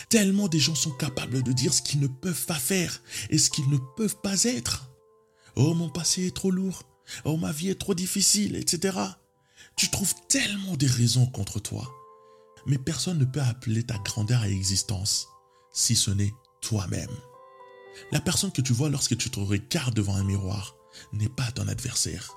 Tellement 0.09 0.47
des 0.47 0.59
gens 0.59 0.75
sont 0.75 0.91
capables 0.91 1.43
de 1.43 1.51
dire 1.51 1.73
ce 1.73 1.81
qu'ils 1.81 1.99
ne 1.99 2.07
peuvent 2.07 2.45
pas 2.45 2.59
faire 2.59 3.01
et 3.29 3.37
ce 3.37 3.49
qu'ils 3.49 3.69
ne 3.69 3.77
peuvent 3.97 4.21
pas 4.21 4.43
être. 4.43 4.88
Oh, 5.55 5.73
mon 5.73 5.89
passé 5.89 6.27
est 6.27 6.35
trop 6.35 6.51
lourd. 6.51 6.83
Oh, 7.25 7.37
ma 7.37 7.51
vie 7.51 7.69
est 7.69 7.79
trop 7.79 7.93
difficile, 7.93 8.55
etc. 8.55 8.97
Tu 9.75 9.89
trouves 9.89 10.13
tellement 10.27 10.75
des 10.75 10.87
raisons 10.87 11.25
contre 11.25 11.59
toi. 11.59 11.89
Mais 12.65 12.77
personne 12.77 13.17
ne 13.17 13.25
peut 13.25 13.41
appeler 13.41 13.83
ta 13.83 13.97
grandeur 13.99 14.41
à 14.41 14.49
existence 14.49 15.27
si 15.73 15.95
ce 15.95 16.11
n'est 16.11 16.33
toi-même. 16.61 17.15
La 18.11 18.19
personne 18.19 18.51
que 18.51 18.61
tu 18.61 18.73
vois 18.73 18.89
lorsque 18.89 19.17
tu 19.17 19.29
te 19.29 19.39
regardes 19.39 19.93
devant 19.93 20.15
un 20.15 20.23
miroir 20.23 20.75
n'est 21.13 21.29
pas 21.29 21.51
ton 21.51 21.67
adversaire. 21.67 22.31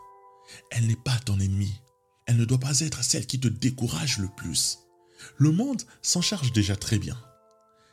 Elle 0.70 0.86
n'est 0.86 0.96
pas 0.96 1.18
ton 1.24 1.38
ennemi. 1.40 1.72
Elle 2.26 2.36
ne 2.36 2.44
doit 2.44 2.58
pas 2.58 2.80
être 2.80 3.02
celle 3.02 3.26
qui 3.26 3.40
te 3.40 3.48
décourage 3.48 4.18
le 4.18 4.28
plus. 4.28 4.78
Le 5.36 5.50
monde 5.50 5.82
s'en 6.02 6.20
charge 6.20 6.52
déjà 6.52 6.76
très 6.76 6.98
bien. 6.98 7.18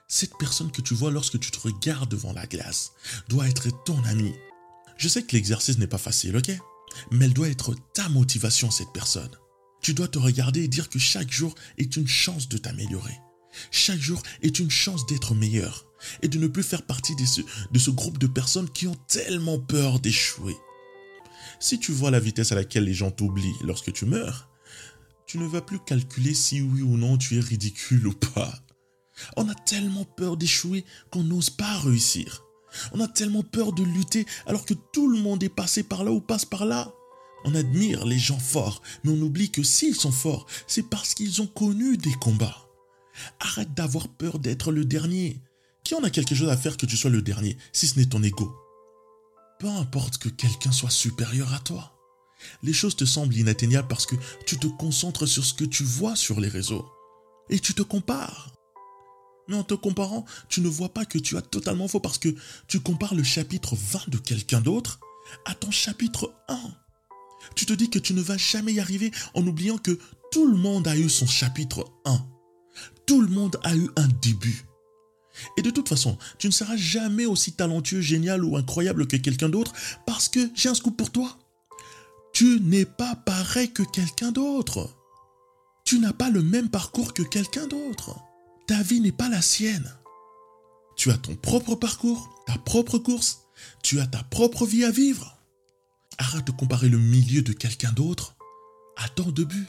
Cette 0.08 0.38
personne 0.38 0.72
que 0.72 0.82
tu 0.82 0.94
vois 0.94 1.12
lorsque 1.12 1.40
tu 1.40 1.52
te 1.52 1.60
regardes 1.60 2.10
devant 2.10 2.34
la 2.34 2.48
glace 2.48 2.92
doit 3.28 3.48
être 3.48 3.70
ton 3.84 4.04
ami. 4.06 4.34
Je 5.00 5.08
sais 5.08 5.24
que 5.24 5.34
l'exercice 5.34 5.78
n'est 5.78 5.88
pas 5.88 5.98
facile, 5.98 6.36
ok? 6.36 6.52
Mais 7.12 7.26
elle 7.26 7.34
doit 7.34 7.48
être 7.48 7.74
ta 7.94 8.10
motivation, 8.10 8.70
cette 8.70 8.92
personne. 8.92 9.32
Tu 9.82 9.94
dois 9.94 10.10
te 10.10 10.20
regarder 10.20 10.64
et 10.64 10.68
dire 10.68 10.90
que 10.90 11.00
chaque 11.00 11.32
jour 11.32 11.56
est 11.78 11.96
une 11.96 12.08
chance 12.08 12.50
de 12.50 12.58
t'améliorer. 12.58 13.18
Chaque 13.72 14.02
jour 14.02 14.22
est 14.42 14.60
une 14.60 14.70
chance 14.70 15.06
d'être 15.06 15.34
meilleur 15.34 15.86
et 16.22 16.28
de 16.28 16.38
ne 16.38 16.48
plus 16.48 16.64
faire 16.64 16.82
partie 16.82 17.16
de 17.16 17.26
ce, 17.26 17.40
de 17.72 17.80
ce 17.80 17.92
groupe 17.92 18.18
de 18.18 18.28
personnes 18.28 18.70
qui 18.70 18.88
ont 18.88 18.98
tellement 19.08 19.58
peur 19.58 20.02
d'échouer. 20.02 20.56
Si 21.62 21.80
tu 21.80 21.94
vois 21.94 22.12
la 22.12 22.20
vitesse 22.20 22.52
à 22.52 22.56
laquelle 22.56 22.84
les 22.84 22.94
gens 22.94 23.10
t'oublient 23.10 23.56
lorsque 23.64 23.94
tu 23.94 24.06
meurs, 24.06 24.50
tu 25.26 25.38
ne 25.38 25.48
vas 25.48 25.62
plus 25.62 25.80
calculer 25.80 26.34
si 26.34 26.62
oui 26.62 26.82
ou 26.82 26.98
non 26.98 27.18
tu 27.18 27.38
es 27.38 27.42
ridicule 27.42 28.06
ou 28.06 28.14
pas. 28.14 28.54
On 29.38 29.48
a 29.48 29.56
tellement 29.56 30.04
peur 30.04 30.36
d'échouer 30.36 30.84
qu'on 31.10 31.24
n'ose 31.24 31.50
pas 31.50 31.80
réussir. 31.80 32.44
On 32.94 33.00
a 33.00 33.08
tellement 33.08 33.44
peur 33.44 33.74
de 33.74 33.84
lutter 33.84 34.26
alors 34.46 34.66
que 34.66 34.74
tout 34.94 35.10
le 35.10 35.20
monde 35.20 35.44
est 35.44 35.50
passé 35.50 35.84
par 35.84 36.04
là 36.04 36.12
ou 36.12 36.22
passe 36.22 36.46
par 36.46 36.66
là. 36.66 36.94
On 37.46 37.56
admire 37.56 38.06
les 38.06 38.20
gens 38.20 38.40
forts, 38.40 38.82
mais 39.04 39.12
on 39.12 39.22
oublie 39.22 39.50
que 39.50 39.64
s'ils 39.64 39.96
sont 39.96 40.12
forts, 40.12 40.46
c'est 40.68 40.90
parce 40.90 41.14
qu'ils 41.14 41.42
ont 41.42 41.48
connu 41.48 41.98
des 41.98 42.14
combats. 42.14 42.68
Arrête 43.40 43.74
d'avoir 43.74 44.08
peur 44.08 44.40
d'être 44.40 44.72
le 44.72 44.86
dernier. 44.86 45.42
Qui 45.84 45.96
en 45.96 46.04
a 46.04 46.10
quelque 46.10 46.36
chose 46.36 46.50
à 46.50 46.58
faire 46.58 46.78
que 46.78 46.86
tu 46.86 46.98
sois 46.98 47.10
le 47.10 47.22
dernier, 47.22 47.58
si 47.72 47.88
ce 47.88 47.98
n'est 47.98 48.06
ton 48.06 48.24
ego? 48.24 48.54
Peu 49.60 49.68
importe 49.68 50.18
que 50.18 50.30
quelqu'un 50.30 50.72
soit 50.72 50.90
supérieur 50.90 51.54
à 51.54 51.60
toi. 51.60 51.96
Les 52.64 52.74
choses 52.74 52.96
te 52.96 53.06
semblent 53.06 53.36
inatteignables 53.36 53.88
parce 53.88 54.06
que 54.06 54.16
tu 54.46 54.58
te 54.58 54.68
concentres 54.68 55.28
sur 55.28 55.44
ce 55.44 55.54
que 55.54 55.66
tu 55.66 55.84
vois 55.84 56.16
sur 56.16 56.40
les 56.40 56.48
réseaux. 56.48 56.86
Et 57.50 57.60
tu 57.60 57.74
te 57.74 57.82
compares. 57.82 58.52
Mais 59.50 59.56
en 59.56 59.64
te 59.64 59.74
comparant, 59.74 60.26
tu 60.48 60.62
ne 60.62 60.70
vois 60.70 60.94
pas 60.94 61.06
que 61.06 61.18
tu 61.18 61.36
as 61.36 61.42
totalement 61.42 61.88
faux 61.88 62.00
parce 62.00 62.20
que 62.20 62.30
tu 62.68 62.80
compares 62.80 63.16
le 63.16 63.24
chapitre 63.24 63.76
20 63.76 64.10
de 64.10 64.18
quelqu'un 64.18 64.62
d'autre 64.62 65.00
à 65.46 65.56
ton 65.56 65.72
chapitre 65.72 66.34
1. 66.48 66.58
Tu 67.56 67.66
te 67.66 67.74
dis 67.74 67.90
que 67.90 68.00
tu 68.00 68.14
ne 68.14 68.22
vas 68.22 68.38
jamais 68.38 68.74
y 68.74 68.80
arriver 68.80 69.12
en 69.34 69.46
oubliant 69.46 69.78
que 69.78 69.98
tout 70.32 70.48
le 70.48 70.56
monde 70.56 70.88
a 70.88 70.96
eu 70.96 71.10
son 71.10 71.26
chapitre 71.26 71.86
1. 72.06 72.26
Tout 73.08 73.22
le 73.22 73.28
monde 73.28 73.60
a 73.64 73.76
eu 73.76 73.90
un 73.96 74.08
début. 74.22 74.66
Et 75.58 75.62
de 75.62 75.72
toute 75.72 75.90
façon, 75.90 76.18
tu 76.38 76.48
ne 76.48 76.52
seras 76.52 76.78
jamais 76.78 77.26
aussi 77.26 77.54
talentueux, 77.54 78.02
génial 78.02 78.44
ou 78.44 78.56
incroyable 78.56 79.08
que 79.08 79.18
quelqu'un 79.18 79.50
d'autre 79.50 79.74
parce 80.06 80.30
que 80.30 80.50
j'ai 80.54 80.70
un 80.70 80.76
scoop 80.76 80.96
pour 80.96 81.12
toi. 81.12 81.38
Tu 82.34 82.60
n'es 82.62 82.86
pas 82.86 83.16
pareil 83.16 83.72
que 83.72 83.84
quelqu'un 83.84 84.32
d'autre. 84.32 84.96
Tu 85.86 86.00
n'as 86.00 86.14
pas 86.14 86.30
le 86.30 86.44
même 86.44 86.70
parcours 86.70 87.14
que 87.14 87.24
quelqu'un 87.24 87.66
d'autre. 87.66 88.20
Ta 88.70 88.84
vie 88.84 89.02
n'est 89.02 89.12
pas 89.12 89.30
la 89.30 89.42
sienne. 89.42 89.92
Tu 90.96 91.10
as 91.10 91.18
ton 91.18 91.36
propre 91.36 91.74
parcours, 91.74 92.30
ta 92.46 92.56
propre 92.60 93.00
course, 93.00 93.48
tu 93.82 94.00
as 94.00 94.06
ta 94.06 94.22
propre 94.22 94.68
vie 94.68 94.84
à 94.84 94.92
vivre. 94.92 95.40
Arrête 96.20 96.46
de 96.46 96.52
comparer 96.52 96.88
le 96.88 97.00
milieu 97.00 97.42
de 97.42 97.52
quelqu'un 97.52 97.92
d'autre 97.94 98.36
à 98.96 99.10
ton 99.10 99.32
début. 99.32 99.66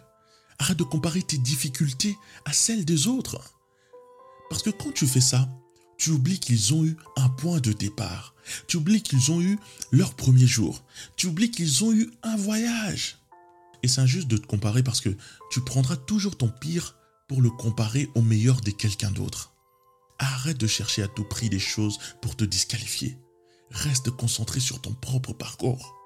Arrête 0.59 0.77
de 0.77 0.85
comparer 0.85 1.23
tes 1.23 1.39
difficultés 1.39 2.15
à 2.45 2.53
celles 2.53 2.85
des 2.85 3.07
autres. 3.07 3.41
Parce 4.51 4.63
que 4.63 4.69
quand 4.69 4.93
tu 4.93 5.07
fais 5.07 5.23
ça, 5.23 5.49
tu 5.97 6.11
oublies 6.11 6.39
qu'ils 6.39 6.75
ont 6.75 6.85
eu 6.85 6.95
un 7.17 7.31
point 7.31 7.61
de 7.61 7.73
départ. 7.73 8.35
Tu 8.67 8.77
oublies 8.77 9.03
qu'ils 9.03 9.33
ont 9.33 9.41
eu 9.41 9.59
leur 9.93 10.13
premier 10.13 10.47
jour. 10.47 10.85
Tu 11.17 11.27
oublies 11.27 11.51
qu'ils 11.51 11.85
ont 11.85 11.93
eu 11.95 12.11
un 12.23 12.37
voyage. 12.37 13.17
Et 13.83 13.89
c'est 13.89 14.03
injuste 14.03 14.29
de 14.29 14.37
te 14.37 14.47
comparer 14.47 14.83
parce 14.83 15.01
que 15.01 15.17
tu 15.51 15.63
prendras 15.63 15.97
toujours 15.97 16.37
ton 16.37 16.51
pire 16.51 17.00
pour 17.31 17.43
le 17.43 17.51
comparer 17.51 18.09
au 18.17 18.23
meilleur 18.23 18.61
de 18.61 18.73
quelqu'un 18.73 19.13
d'autre. 19.13 19.55
Arrête 20.19 20.59
de 20.59 20.67
chercher 20.67 21.05
à 21.05 21.07
tout 21.07 21.23
prix 21.23 21.49
des 21.49 21.61
choses 21.61 22.01
pour 22.21 22.35
te 22.35 22.43
disqualifier. 22.43 23.17
Reste 23.71 24.11
concentré 24.11 24.59
sur 24.59 24.81
ton 24.83 24.95
propre 24.95 25.33
parcours. 25.33 25.97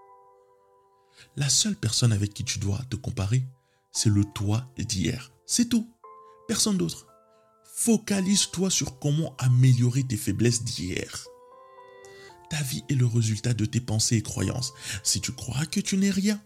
La 1.37 1.49
seule 1.49 1.77
personne 1.77 2.13
avec 2.13 2.35
qui 2.35 2.45
tu 2.45 2.59
dois 2.59 2.79
te 2.91 2.97
comparer, 2.97 3.43
c'est 3.91 4.11
le 4.11 4.23
toi 4.35 4.71
d'hier. 4.77 5.33
C'est 5.47 5.71
tout. 5.71 5.89
Personne 6.47 6.77
d'autre. 6.77 7.07
Focalise-toi 7.75 8.69
sur 8.69 8.99
comment 8.99 9.35
améliorer 9.39 10.03
tes 10.03 10.19
faiblesses 10.19 10.63
d'hier. 10.63 11.27
Ta 12.51 12.63
vie 12.63 12.85
est 12.91 12.97
le 12.97 13.07
résultat 13.07 13.55
de 13.55 13.65
tes 13.65 13.81
pensées 13.81 14.17
et 14.17 14.23
croyances. 14.23 14.75
Si 15.03 15.23
tu 15.23 15.33
crois 15.33 15.65
que 15.65 15.81
tu 15.81 15.97
n'es 15.97 16.11
rien, 16.11 16.39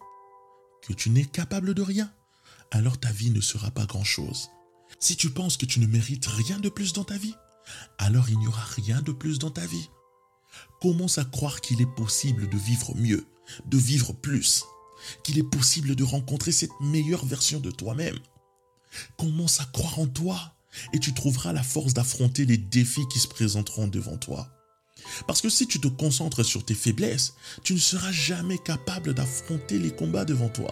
que 0.82 0.92
tu 0.92 1.10
n'es 1.10 1.24
capable 1.24 1.74
de 1.74 1.82
rien, 1.82 2.12
alors 2.70 3.00
ta 3.00 3.10
vie 3.10 3.32
ne 3.32 3.40
sera 3.40 3.72
pas 3.72 3.84
grand-chose. 3.84 4.50
Si 5.00 5.16
tu 5.16 5.30
penses 5.30 5.56
que 5.56 5.66
tu 5.66 5.80
ne 5.80 5.87
mérites 5.87 6.26
rien 6.26 6.58
de 6.58 6.68
plus 6.68 6.92
dans 6.92 7.04
ta 7.04 7.16
vie, 7.16 7.34
alors 7.98 8.28
il 8.30 8.38
n'y 8.38 8.48
aura 8.48 8.64
rien 8.64 9.00
de 9.02 9.12
plus 9.12 9.38
dans 9.38 9.50
ta 9.50 9.66
vie. 9.66 9.88
Commence 10.80 11.18
à 11.18 11.24
croire 11.24 11.61
qu'il 11.61 11.80
est 11.80 11.94
possible 11.96 12.48
de 12.48 12.56
vivre 12.56 12.96
mieux, 12.96 13.26
de 13.66 13.78
vivre 13.78 14.12
plus, 14.12 14.64
qu'il 15.22 15.38
est 15.38 15.50
possible 15.50 15.94
de 15.94 16.04
rencontrer 16.04 16.52
cette 16.52 16.80
meilleure 16.80 17.24
version 17.24 17.61
de 17.61 17.70
toi-même. 17.70 18.18
Commence 19.16 19.61
à 19.61 19.64
croire 19.66 19.98
en 19.98 20.06
toi 20.06 20.54
et 20.92 20.98
tu 20.98 21.14
trouveras 21.14 21.52
la 21.52 21.62
force 21.62 21.94
d'affronter 21.94 22.44
les 22.44 22.58
défis 22.58 23.06
qui 23.11 23.18
se 23.18 23.28
présenteront 23.28 23.88
devant 23.88 24.16
toi. 24.16 24.48
Parce 25.26 25.40
que 25.40 25.48
si 25.48 25.66
tu 25.66 25.80
te 25.80 25.88
concentres 25.88 26.44
sur 26.44 26.64
tes 26.64 26.74
faiblesses, 26.74 27.34
tu 27.62 27.74
ne 27.74 27.78
seras 27.78 28.12
jamais 28.12 28.58
capable 28.58 29.14
d'affronter 29.14 29.78
les 29.78 29.94
combats 29.94 30.24
devant 30.24 30.48
toi. 30.48 30.70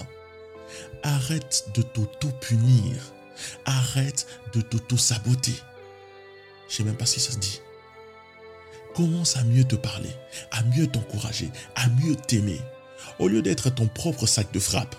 Arrête 1.05 1.71
de 1.75 1.83
t'auto-punir. 1.83 3.16
Arrête 3.65 4.27
de 4.53 4.61
t'auto-saboter. 4.61 5.55
Je 6.69 6.77
sais 6.77 6.85
même 6.85 6.97
pas 6.97 7.07
si 7.07 7.21
ça 7.21 7.33
se 7.33 7.39
dit. 7.39 7.61
Commence 8.95 9.37
à 9.37 9.45
mieux 9.45 9.65
te 9.65 9.77
parler, 9.77 10.11
à 10.51 10.63
mieux 10.65 10.87
t'encourager, 10.87 11.51
à 11.75 11.89
mieux 11.89 12.17
t'aimer, 12.17 12.61
au 13.19 13.29
lieu 13.29 13.43
d'être 13.43 13.71
ton 13.71 13.87
propre 13.87 14.27
sac 14.27 14.51
de 14.53 14.59
frappe. 14.59 14.97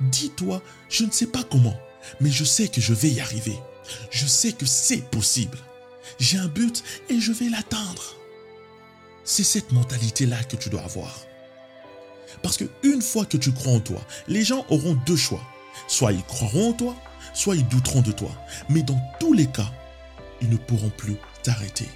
Dis-toi, 0.00 0.62
je 0.88 1.04
ne 1.04 1.10
sais 1.10 1.26
pas 1.26 1.44
comment, 1.44 1.78
mais 2.20 2.30
je 2.30 2.44
sais 2.44 2.68
que 2.68 2.80
je 2.80 2.94
vais 2.94 3.10
y 3.10 3.20
arriver. 3.20 3.58
Je 4.10 4.26
sais 4.26 4.52
que 4.52 4.66
c'est 4.66 5.02
possible. 5.10 5.58
J'ai 6.18 6.38
un 6.38 6.48
but 6.48 6.82
et 7.08 7.20
je 7.20 7.32
vais 7.32 7.48
l'atteindre. 7.48 8.16
C'est 9.24 9.44
cette 9.44 9.72
mentalité-là 9.72 10.42
que 10.44 10.56
tu 10.56 10.70
dois 10.70 10.82
avoir. 10.82 11.20
Parce 12.42 12.56
que 12.56 12.64
une 12.82 13.02
fois 13.02 13.24
que 13.24 13.36
tu 13.36 13.52
crois 13.52 13.72
en 13.72 13.80
toi, 13.80 14.00
les 14.26 14.44
gens 14.44 14.66
auront 14.68 14.94
deux 15.06 15.16
choix. 15.16 15.42
Soit 15.86 16.12
ils 16.12 16.24
croiront 16.24 16.70
en 16.70 16.72
toi, 16.72 16.96
soit 17.32 17.56
ils 17.56 17.66
douteront 17.68 18.02
de 18.02 18.12
toi. 18.12 18.30
Mais 18.68 18.82
dans 18.82 19.00
tous 19.20 19.32
les 19.32 19.46
cas, 19.46 19.70
ils 20.40 20.50
ne 20.50 20.56
pourront 20.56 20.90
plus 20.90 21.16
t'arrêter. 21.42 21.88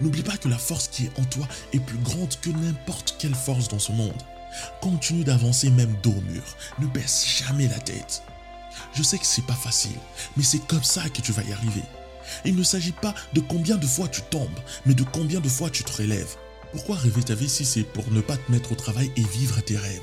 N'oublie 0.00 0.22
pas 0.22 0.36
que 0.36 0.48
la 0.48 0.58
force 0.58 0.88
qui 0.88 1.06
est 1.06 1.18
en 1.18 1.24
toi 1.24 1.46
est 1.72 1.80
plus 1.80 1.98
grande 1.98 2.34
que 2.40 2.50
n'importe 2.50 3.16
quelle 3.18 3.34
force 3.34 3.68
dans 3.68 3.78
ce 3.78 3.92
monde. 3.92 4.22
Continue 4.80 5.24
d'avancer 5.24 5.70
même 5.70 5.94
dos 6.02 6.10
au 6.10 6.32
mur. 6.32 6.42
Ne 6.78 6.86
baisse 6.86 7.26
jamais 7.26 7.68
la 7.68 7.78
tête. 7.78 8.22
Je 8.94 9.02
sais 9.02 9.18
que 9.18 9.26
c'est 9.26 9.46
pas 9.46 9.54
facile, 9.54 9.96
mais 10.36 10.42
c'est 10.42 10.66
comme 10.66 10.84
ça 10.84 11.08
que 11.08 11.22
tu 11.22 11.32
vas 11.32 11.42
y 11.42 11.52
arriver. 11.52 11.82
Il 12.44 12.56
ne 12.56 12.62
s'agit 12.62 12.92
pas 12.92 13.14
de 13.32 13.40
combien 13.40 13.76
de 13.76 13.86
fois 13.86 14.08
tu 14.08 14.20
tombes, 14.22 14.58
mais 14.84 14.94
de 14.94 15.04
combien 15.04 15.40
de 15.40 15.48
fois 15.48 15.70
tu 15.70 15.84
te 15.84 16.02
relèves. 16.02 16.36
Pourquoi 16.72 16.96
rêver 16.96 17.22
ta 17.22 17.34
vie 17.34 17.48
si 17.48 17.64
c'est 17.64 17.84
pour 17.84 18.10
ne 18.10 18.20
pas 18.20 18.36
te 18.36 18.52
mettre 18.52 18.72
au 18.72 18.74
travail 18.74 19.10
et 19.16 19.22
vivre 19.22 19.60
tes 19.62 19.76
rêves? 19.76 20.02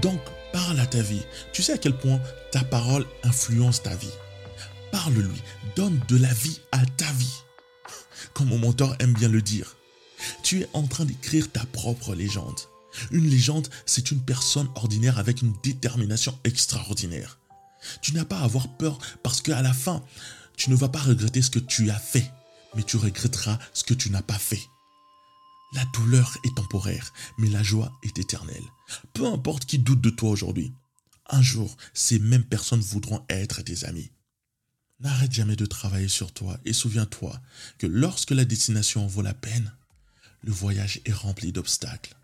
Donc, 0.00 0.20
parle 0.54 0.78
à 0.78 0.86
ta 0.86 1.02
vie. 1.02 1.22
Tu 1.52 1.64
sais 1.64 1.72
à 1.72 1.78
quel 1.78 1.98
point 1.98 2.20
ta 2.52 2.62
parole 2.62 3.04
influence 3.24 3.82
ta 3.82 3.96
vie. 3.96 4.16
Parle-lui, 4.92 5.42
donne 5.74 6.00
de 6.06 6.16
la 6.16 6.32
vie 6.32 6.60
à 6.70 6.86
ta 6.96 7.10
vie. 7.14 7.42
Comme 8.34 8.50
mon 8.50 8.58
mentor 8.58 8.94
aime 9.00 9.14
bien 9.14 9.28
le 9.28 9.42
dire. 9.42 9.76
Tu 10.44 10.60
es 10.60 10.68
en 10.72 10.86
train 10.86 11.06
d'écrire 11.06 11.50
ta 11.50 11.64
propre 11.72 12.14
légende. 12.14 12.60
Une 13.10 13.28
légende, 13.28 13.66
c'est 13.84 14.12
une 14.12 14.20
personne 14.20 14.68
ordinaire 14.76 15.18
avec 15.18 15.42
une 15.42 15.54
détermination 15.64 16.38
extraordinaire. 16.44 17.40
Tu 18.00 18.12
n'as 18.12 18.24
pas 18.24 18.38
à 18.38 18.44
avoir 18.44 18.68
peur 18.68 18.98
parce 19.24 19.42
qu'à 19.42 19.60
la 19.60 19.72
fin, 19.72 20.04
tu 20.56 20.70
ne 20.70 20.76
vas 20.76 20.88
pas 20.88 21.00
regretter 21.00 21.42
ce 21.42 21.50
que 21.50 21.58
tu 21.58 21.90
as 21.90 21.98
fait, 21.98 22.30
mais 22.76 22.84
tu 22.84 22.96
regretteras 22.96 23.58
ce 23.72 23.82
que 23.82 23.94
tu 23.94 24.08
n'as 24.10 24.22
pas 24.22 24.38
fait. 24.38 24.62
La 25.74 25.84
douleur 25.86 26.38
est 26.44 26.54
temporaire, 26.54 27.12
mais 27.36 27.48
la 27.48 27.62
joie 27.62 27.92
est 28.04 28.18
éternelle. 28.18 28.62
Peu 29.12 29.26
importe 29.26 29.64
qui 29.64 29.78
doute 29.78 30.00
de 30.00 30.10
toi 30.10 30.30
aujourd'hui, 30.30 30.72
un 31.28 31.42
jour, 31.42 31.76
ces 31.92 32.18
mêmes 32.18 32.44
personnes 32.44 32.80
voudront 32.80 33.24
être 33.28 33.62
tes 33.62 33.84
amis. 33.84 34.10
N'arrête 35.00 35.32
jamais 35.32 35.56
de 35.56 35.66
travailler 35.66 36.08
sur 36.08 36.32
toi 36.32 36.58
et 36.64 36.72
souviens-toi 36.72 37.40
que 37.78 37.86
lorsque 37.86 38.30
la 38.30 38.44
destination 38.44 39.06
vaut 39.06 39.22
la 39.22 39.34
peine, 39.34 39.72
le 40.42 40.52
voyage 40.52 41.00
est 41.04 41.12
rempli 41.12 41.50
d'obstacles. 41.50 42.14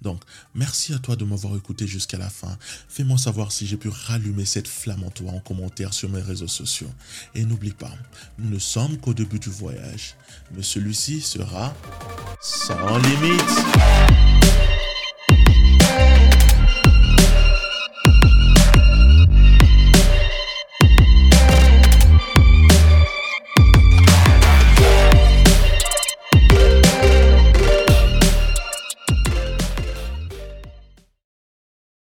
Donc, 0.00 0.22
merci 0.54 0.92
à 0.92 0.98
toi 0.98 1.16
de 1.16 1.24
m'avoir 1.24 1.56
écouté 1.56 1.86
jusqu'à 1.86 2.18
la 2.18 2.30
fin. 2.30 2.56
Fais-moi 2.88 3.18
savoir 3.18 3.52
si 3.52 3.66
j'ai 3.66 3.76
pu 3.76 3.88
rallumer 3.88 4.44
cette 4.44 4.68
flamme 4.68 5.04
en 5.04 5.10
toi 5.10 5.32
en 5.32 5.40
commentaire 5.40 5.94
sur 5.94 6.08
mes 6.08 6.20
réseaux 6.20 6.48
sociaux. 6.48 6.90
Et 7.34 7.44
n'oublie 7.44 7.72
pas, 7.72 7.92
nous 8.38 8.50
ne 8.50 8.58
sommes 8.58 8.98
qu'au 8.98 9.14
début 9.14 9.38
du 9.38 9.50
voyage, 9.50 10.16
mais 10.54 10.62
celui-ci 10.62 11.20
sera 11.20 11.74
sans 12.40 12.98
limite. 12.98 14.51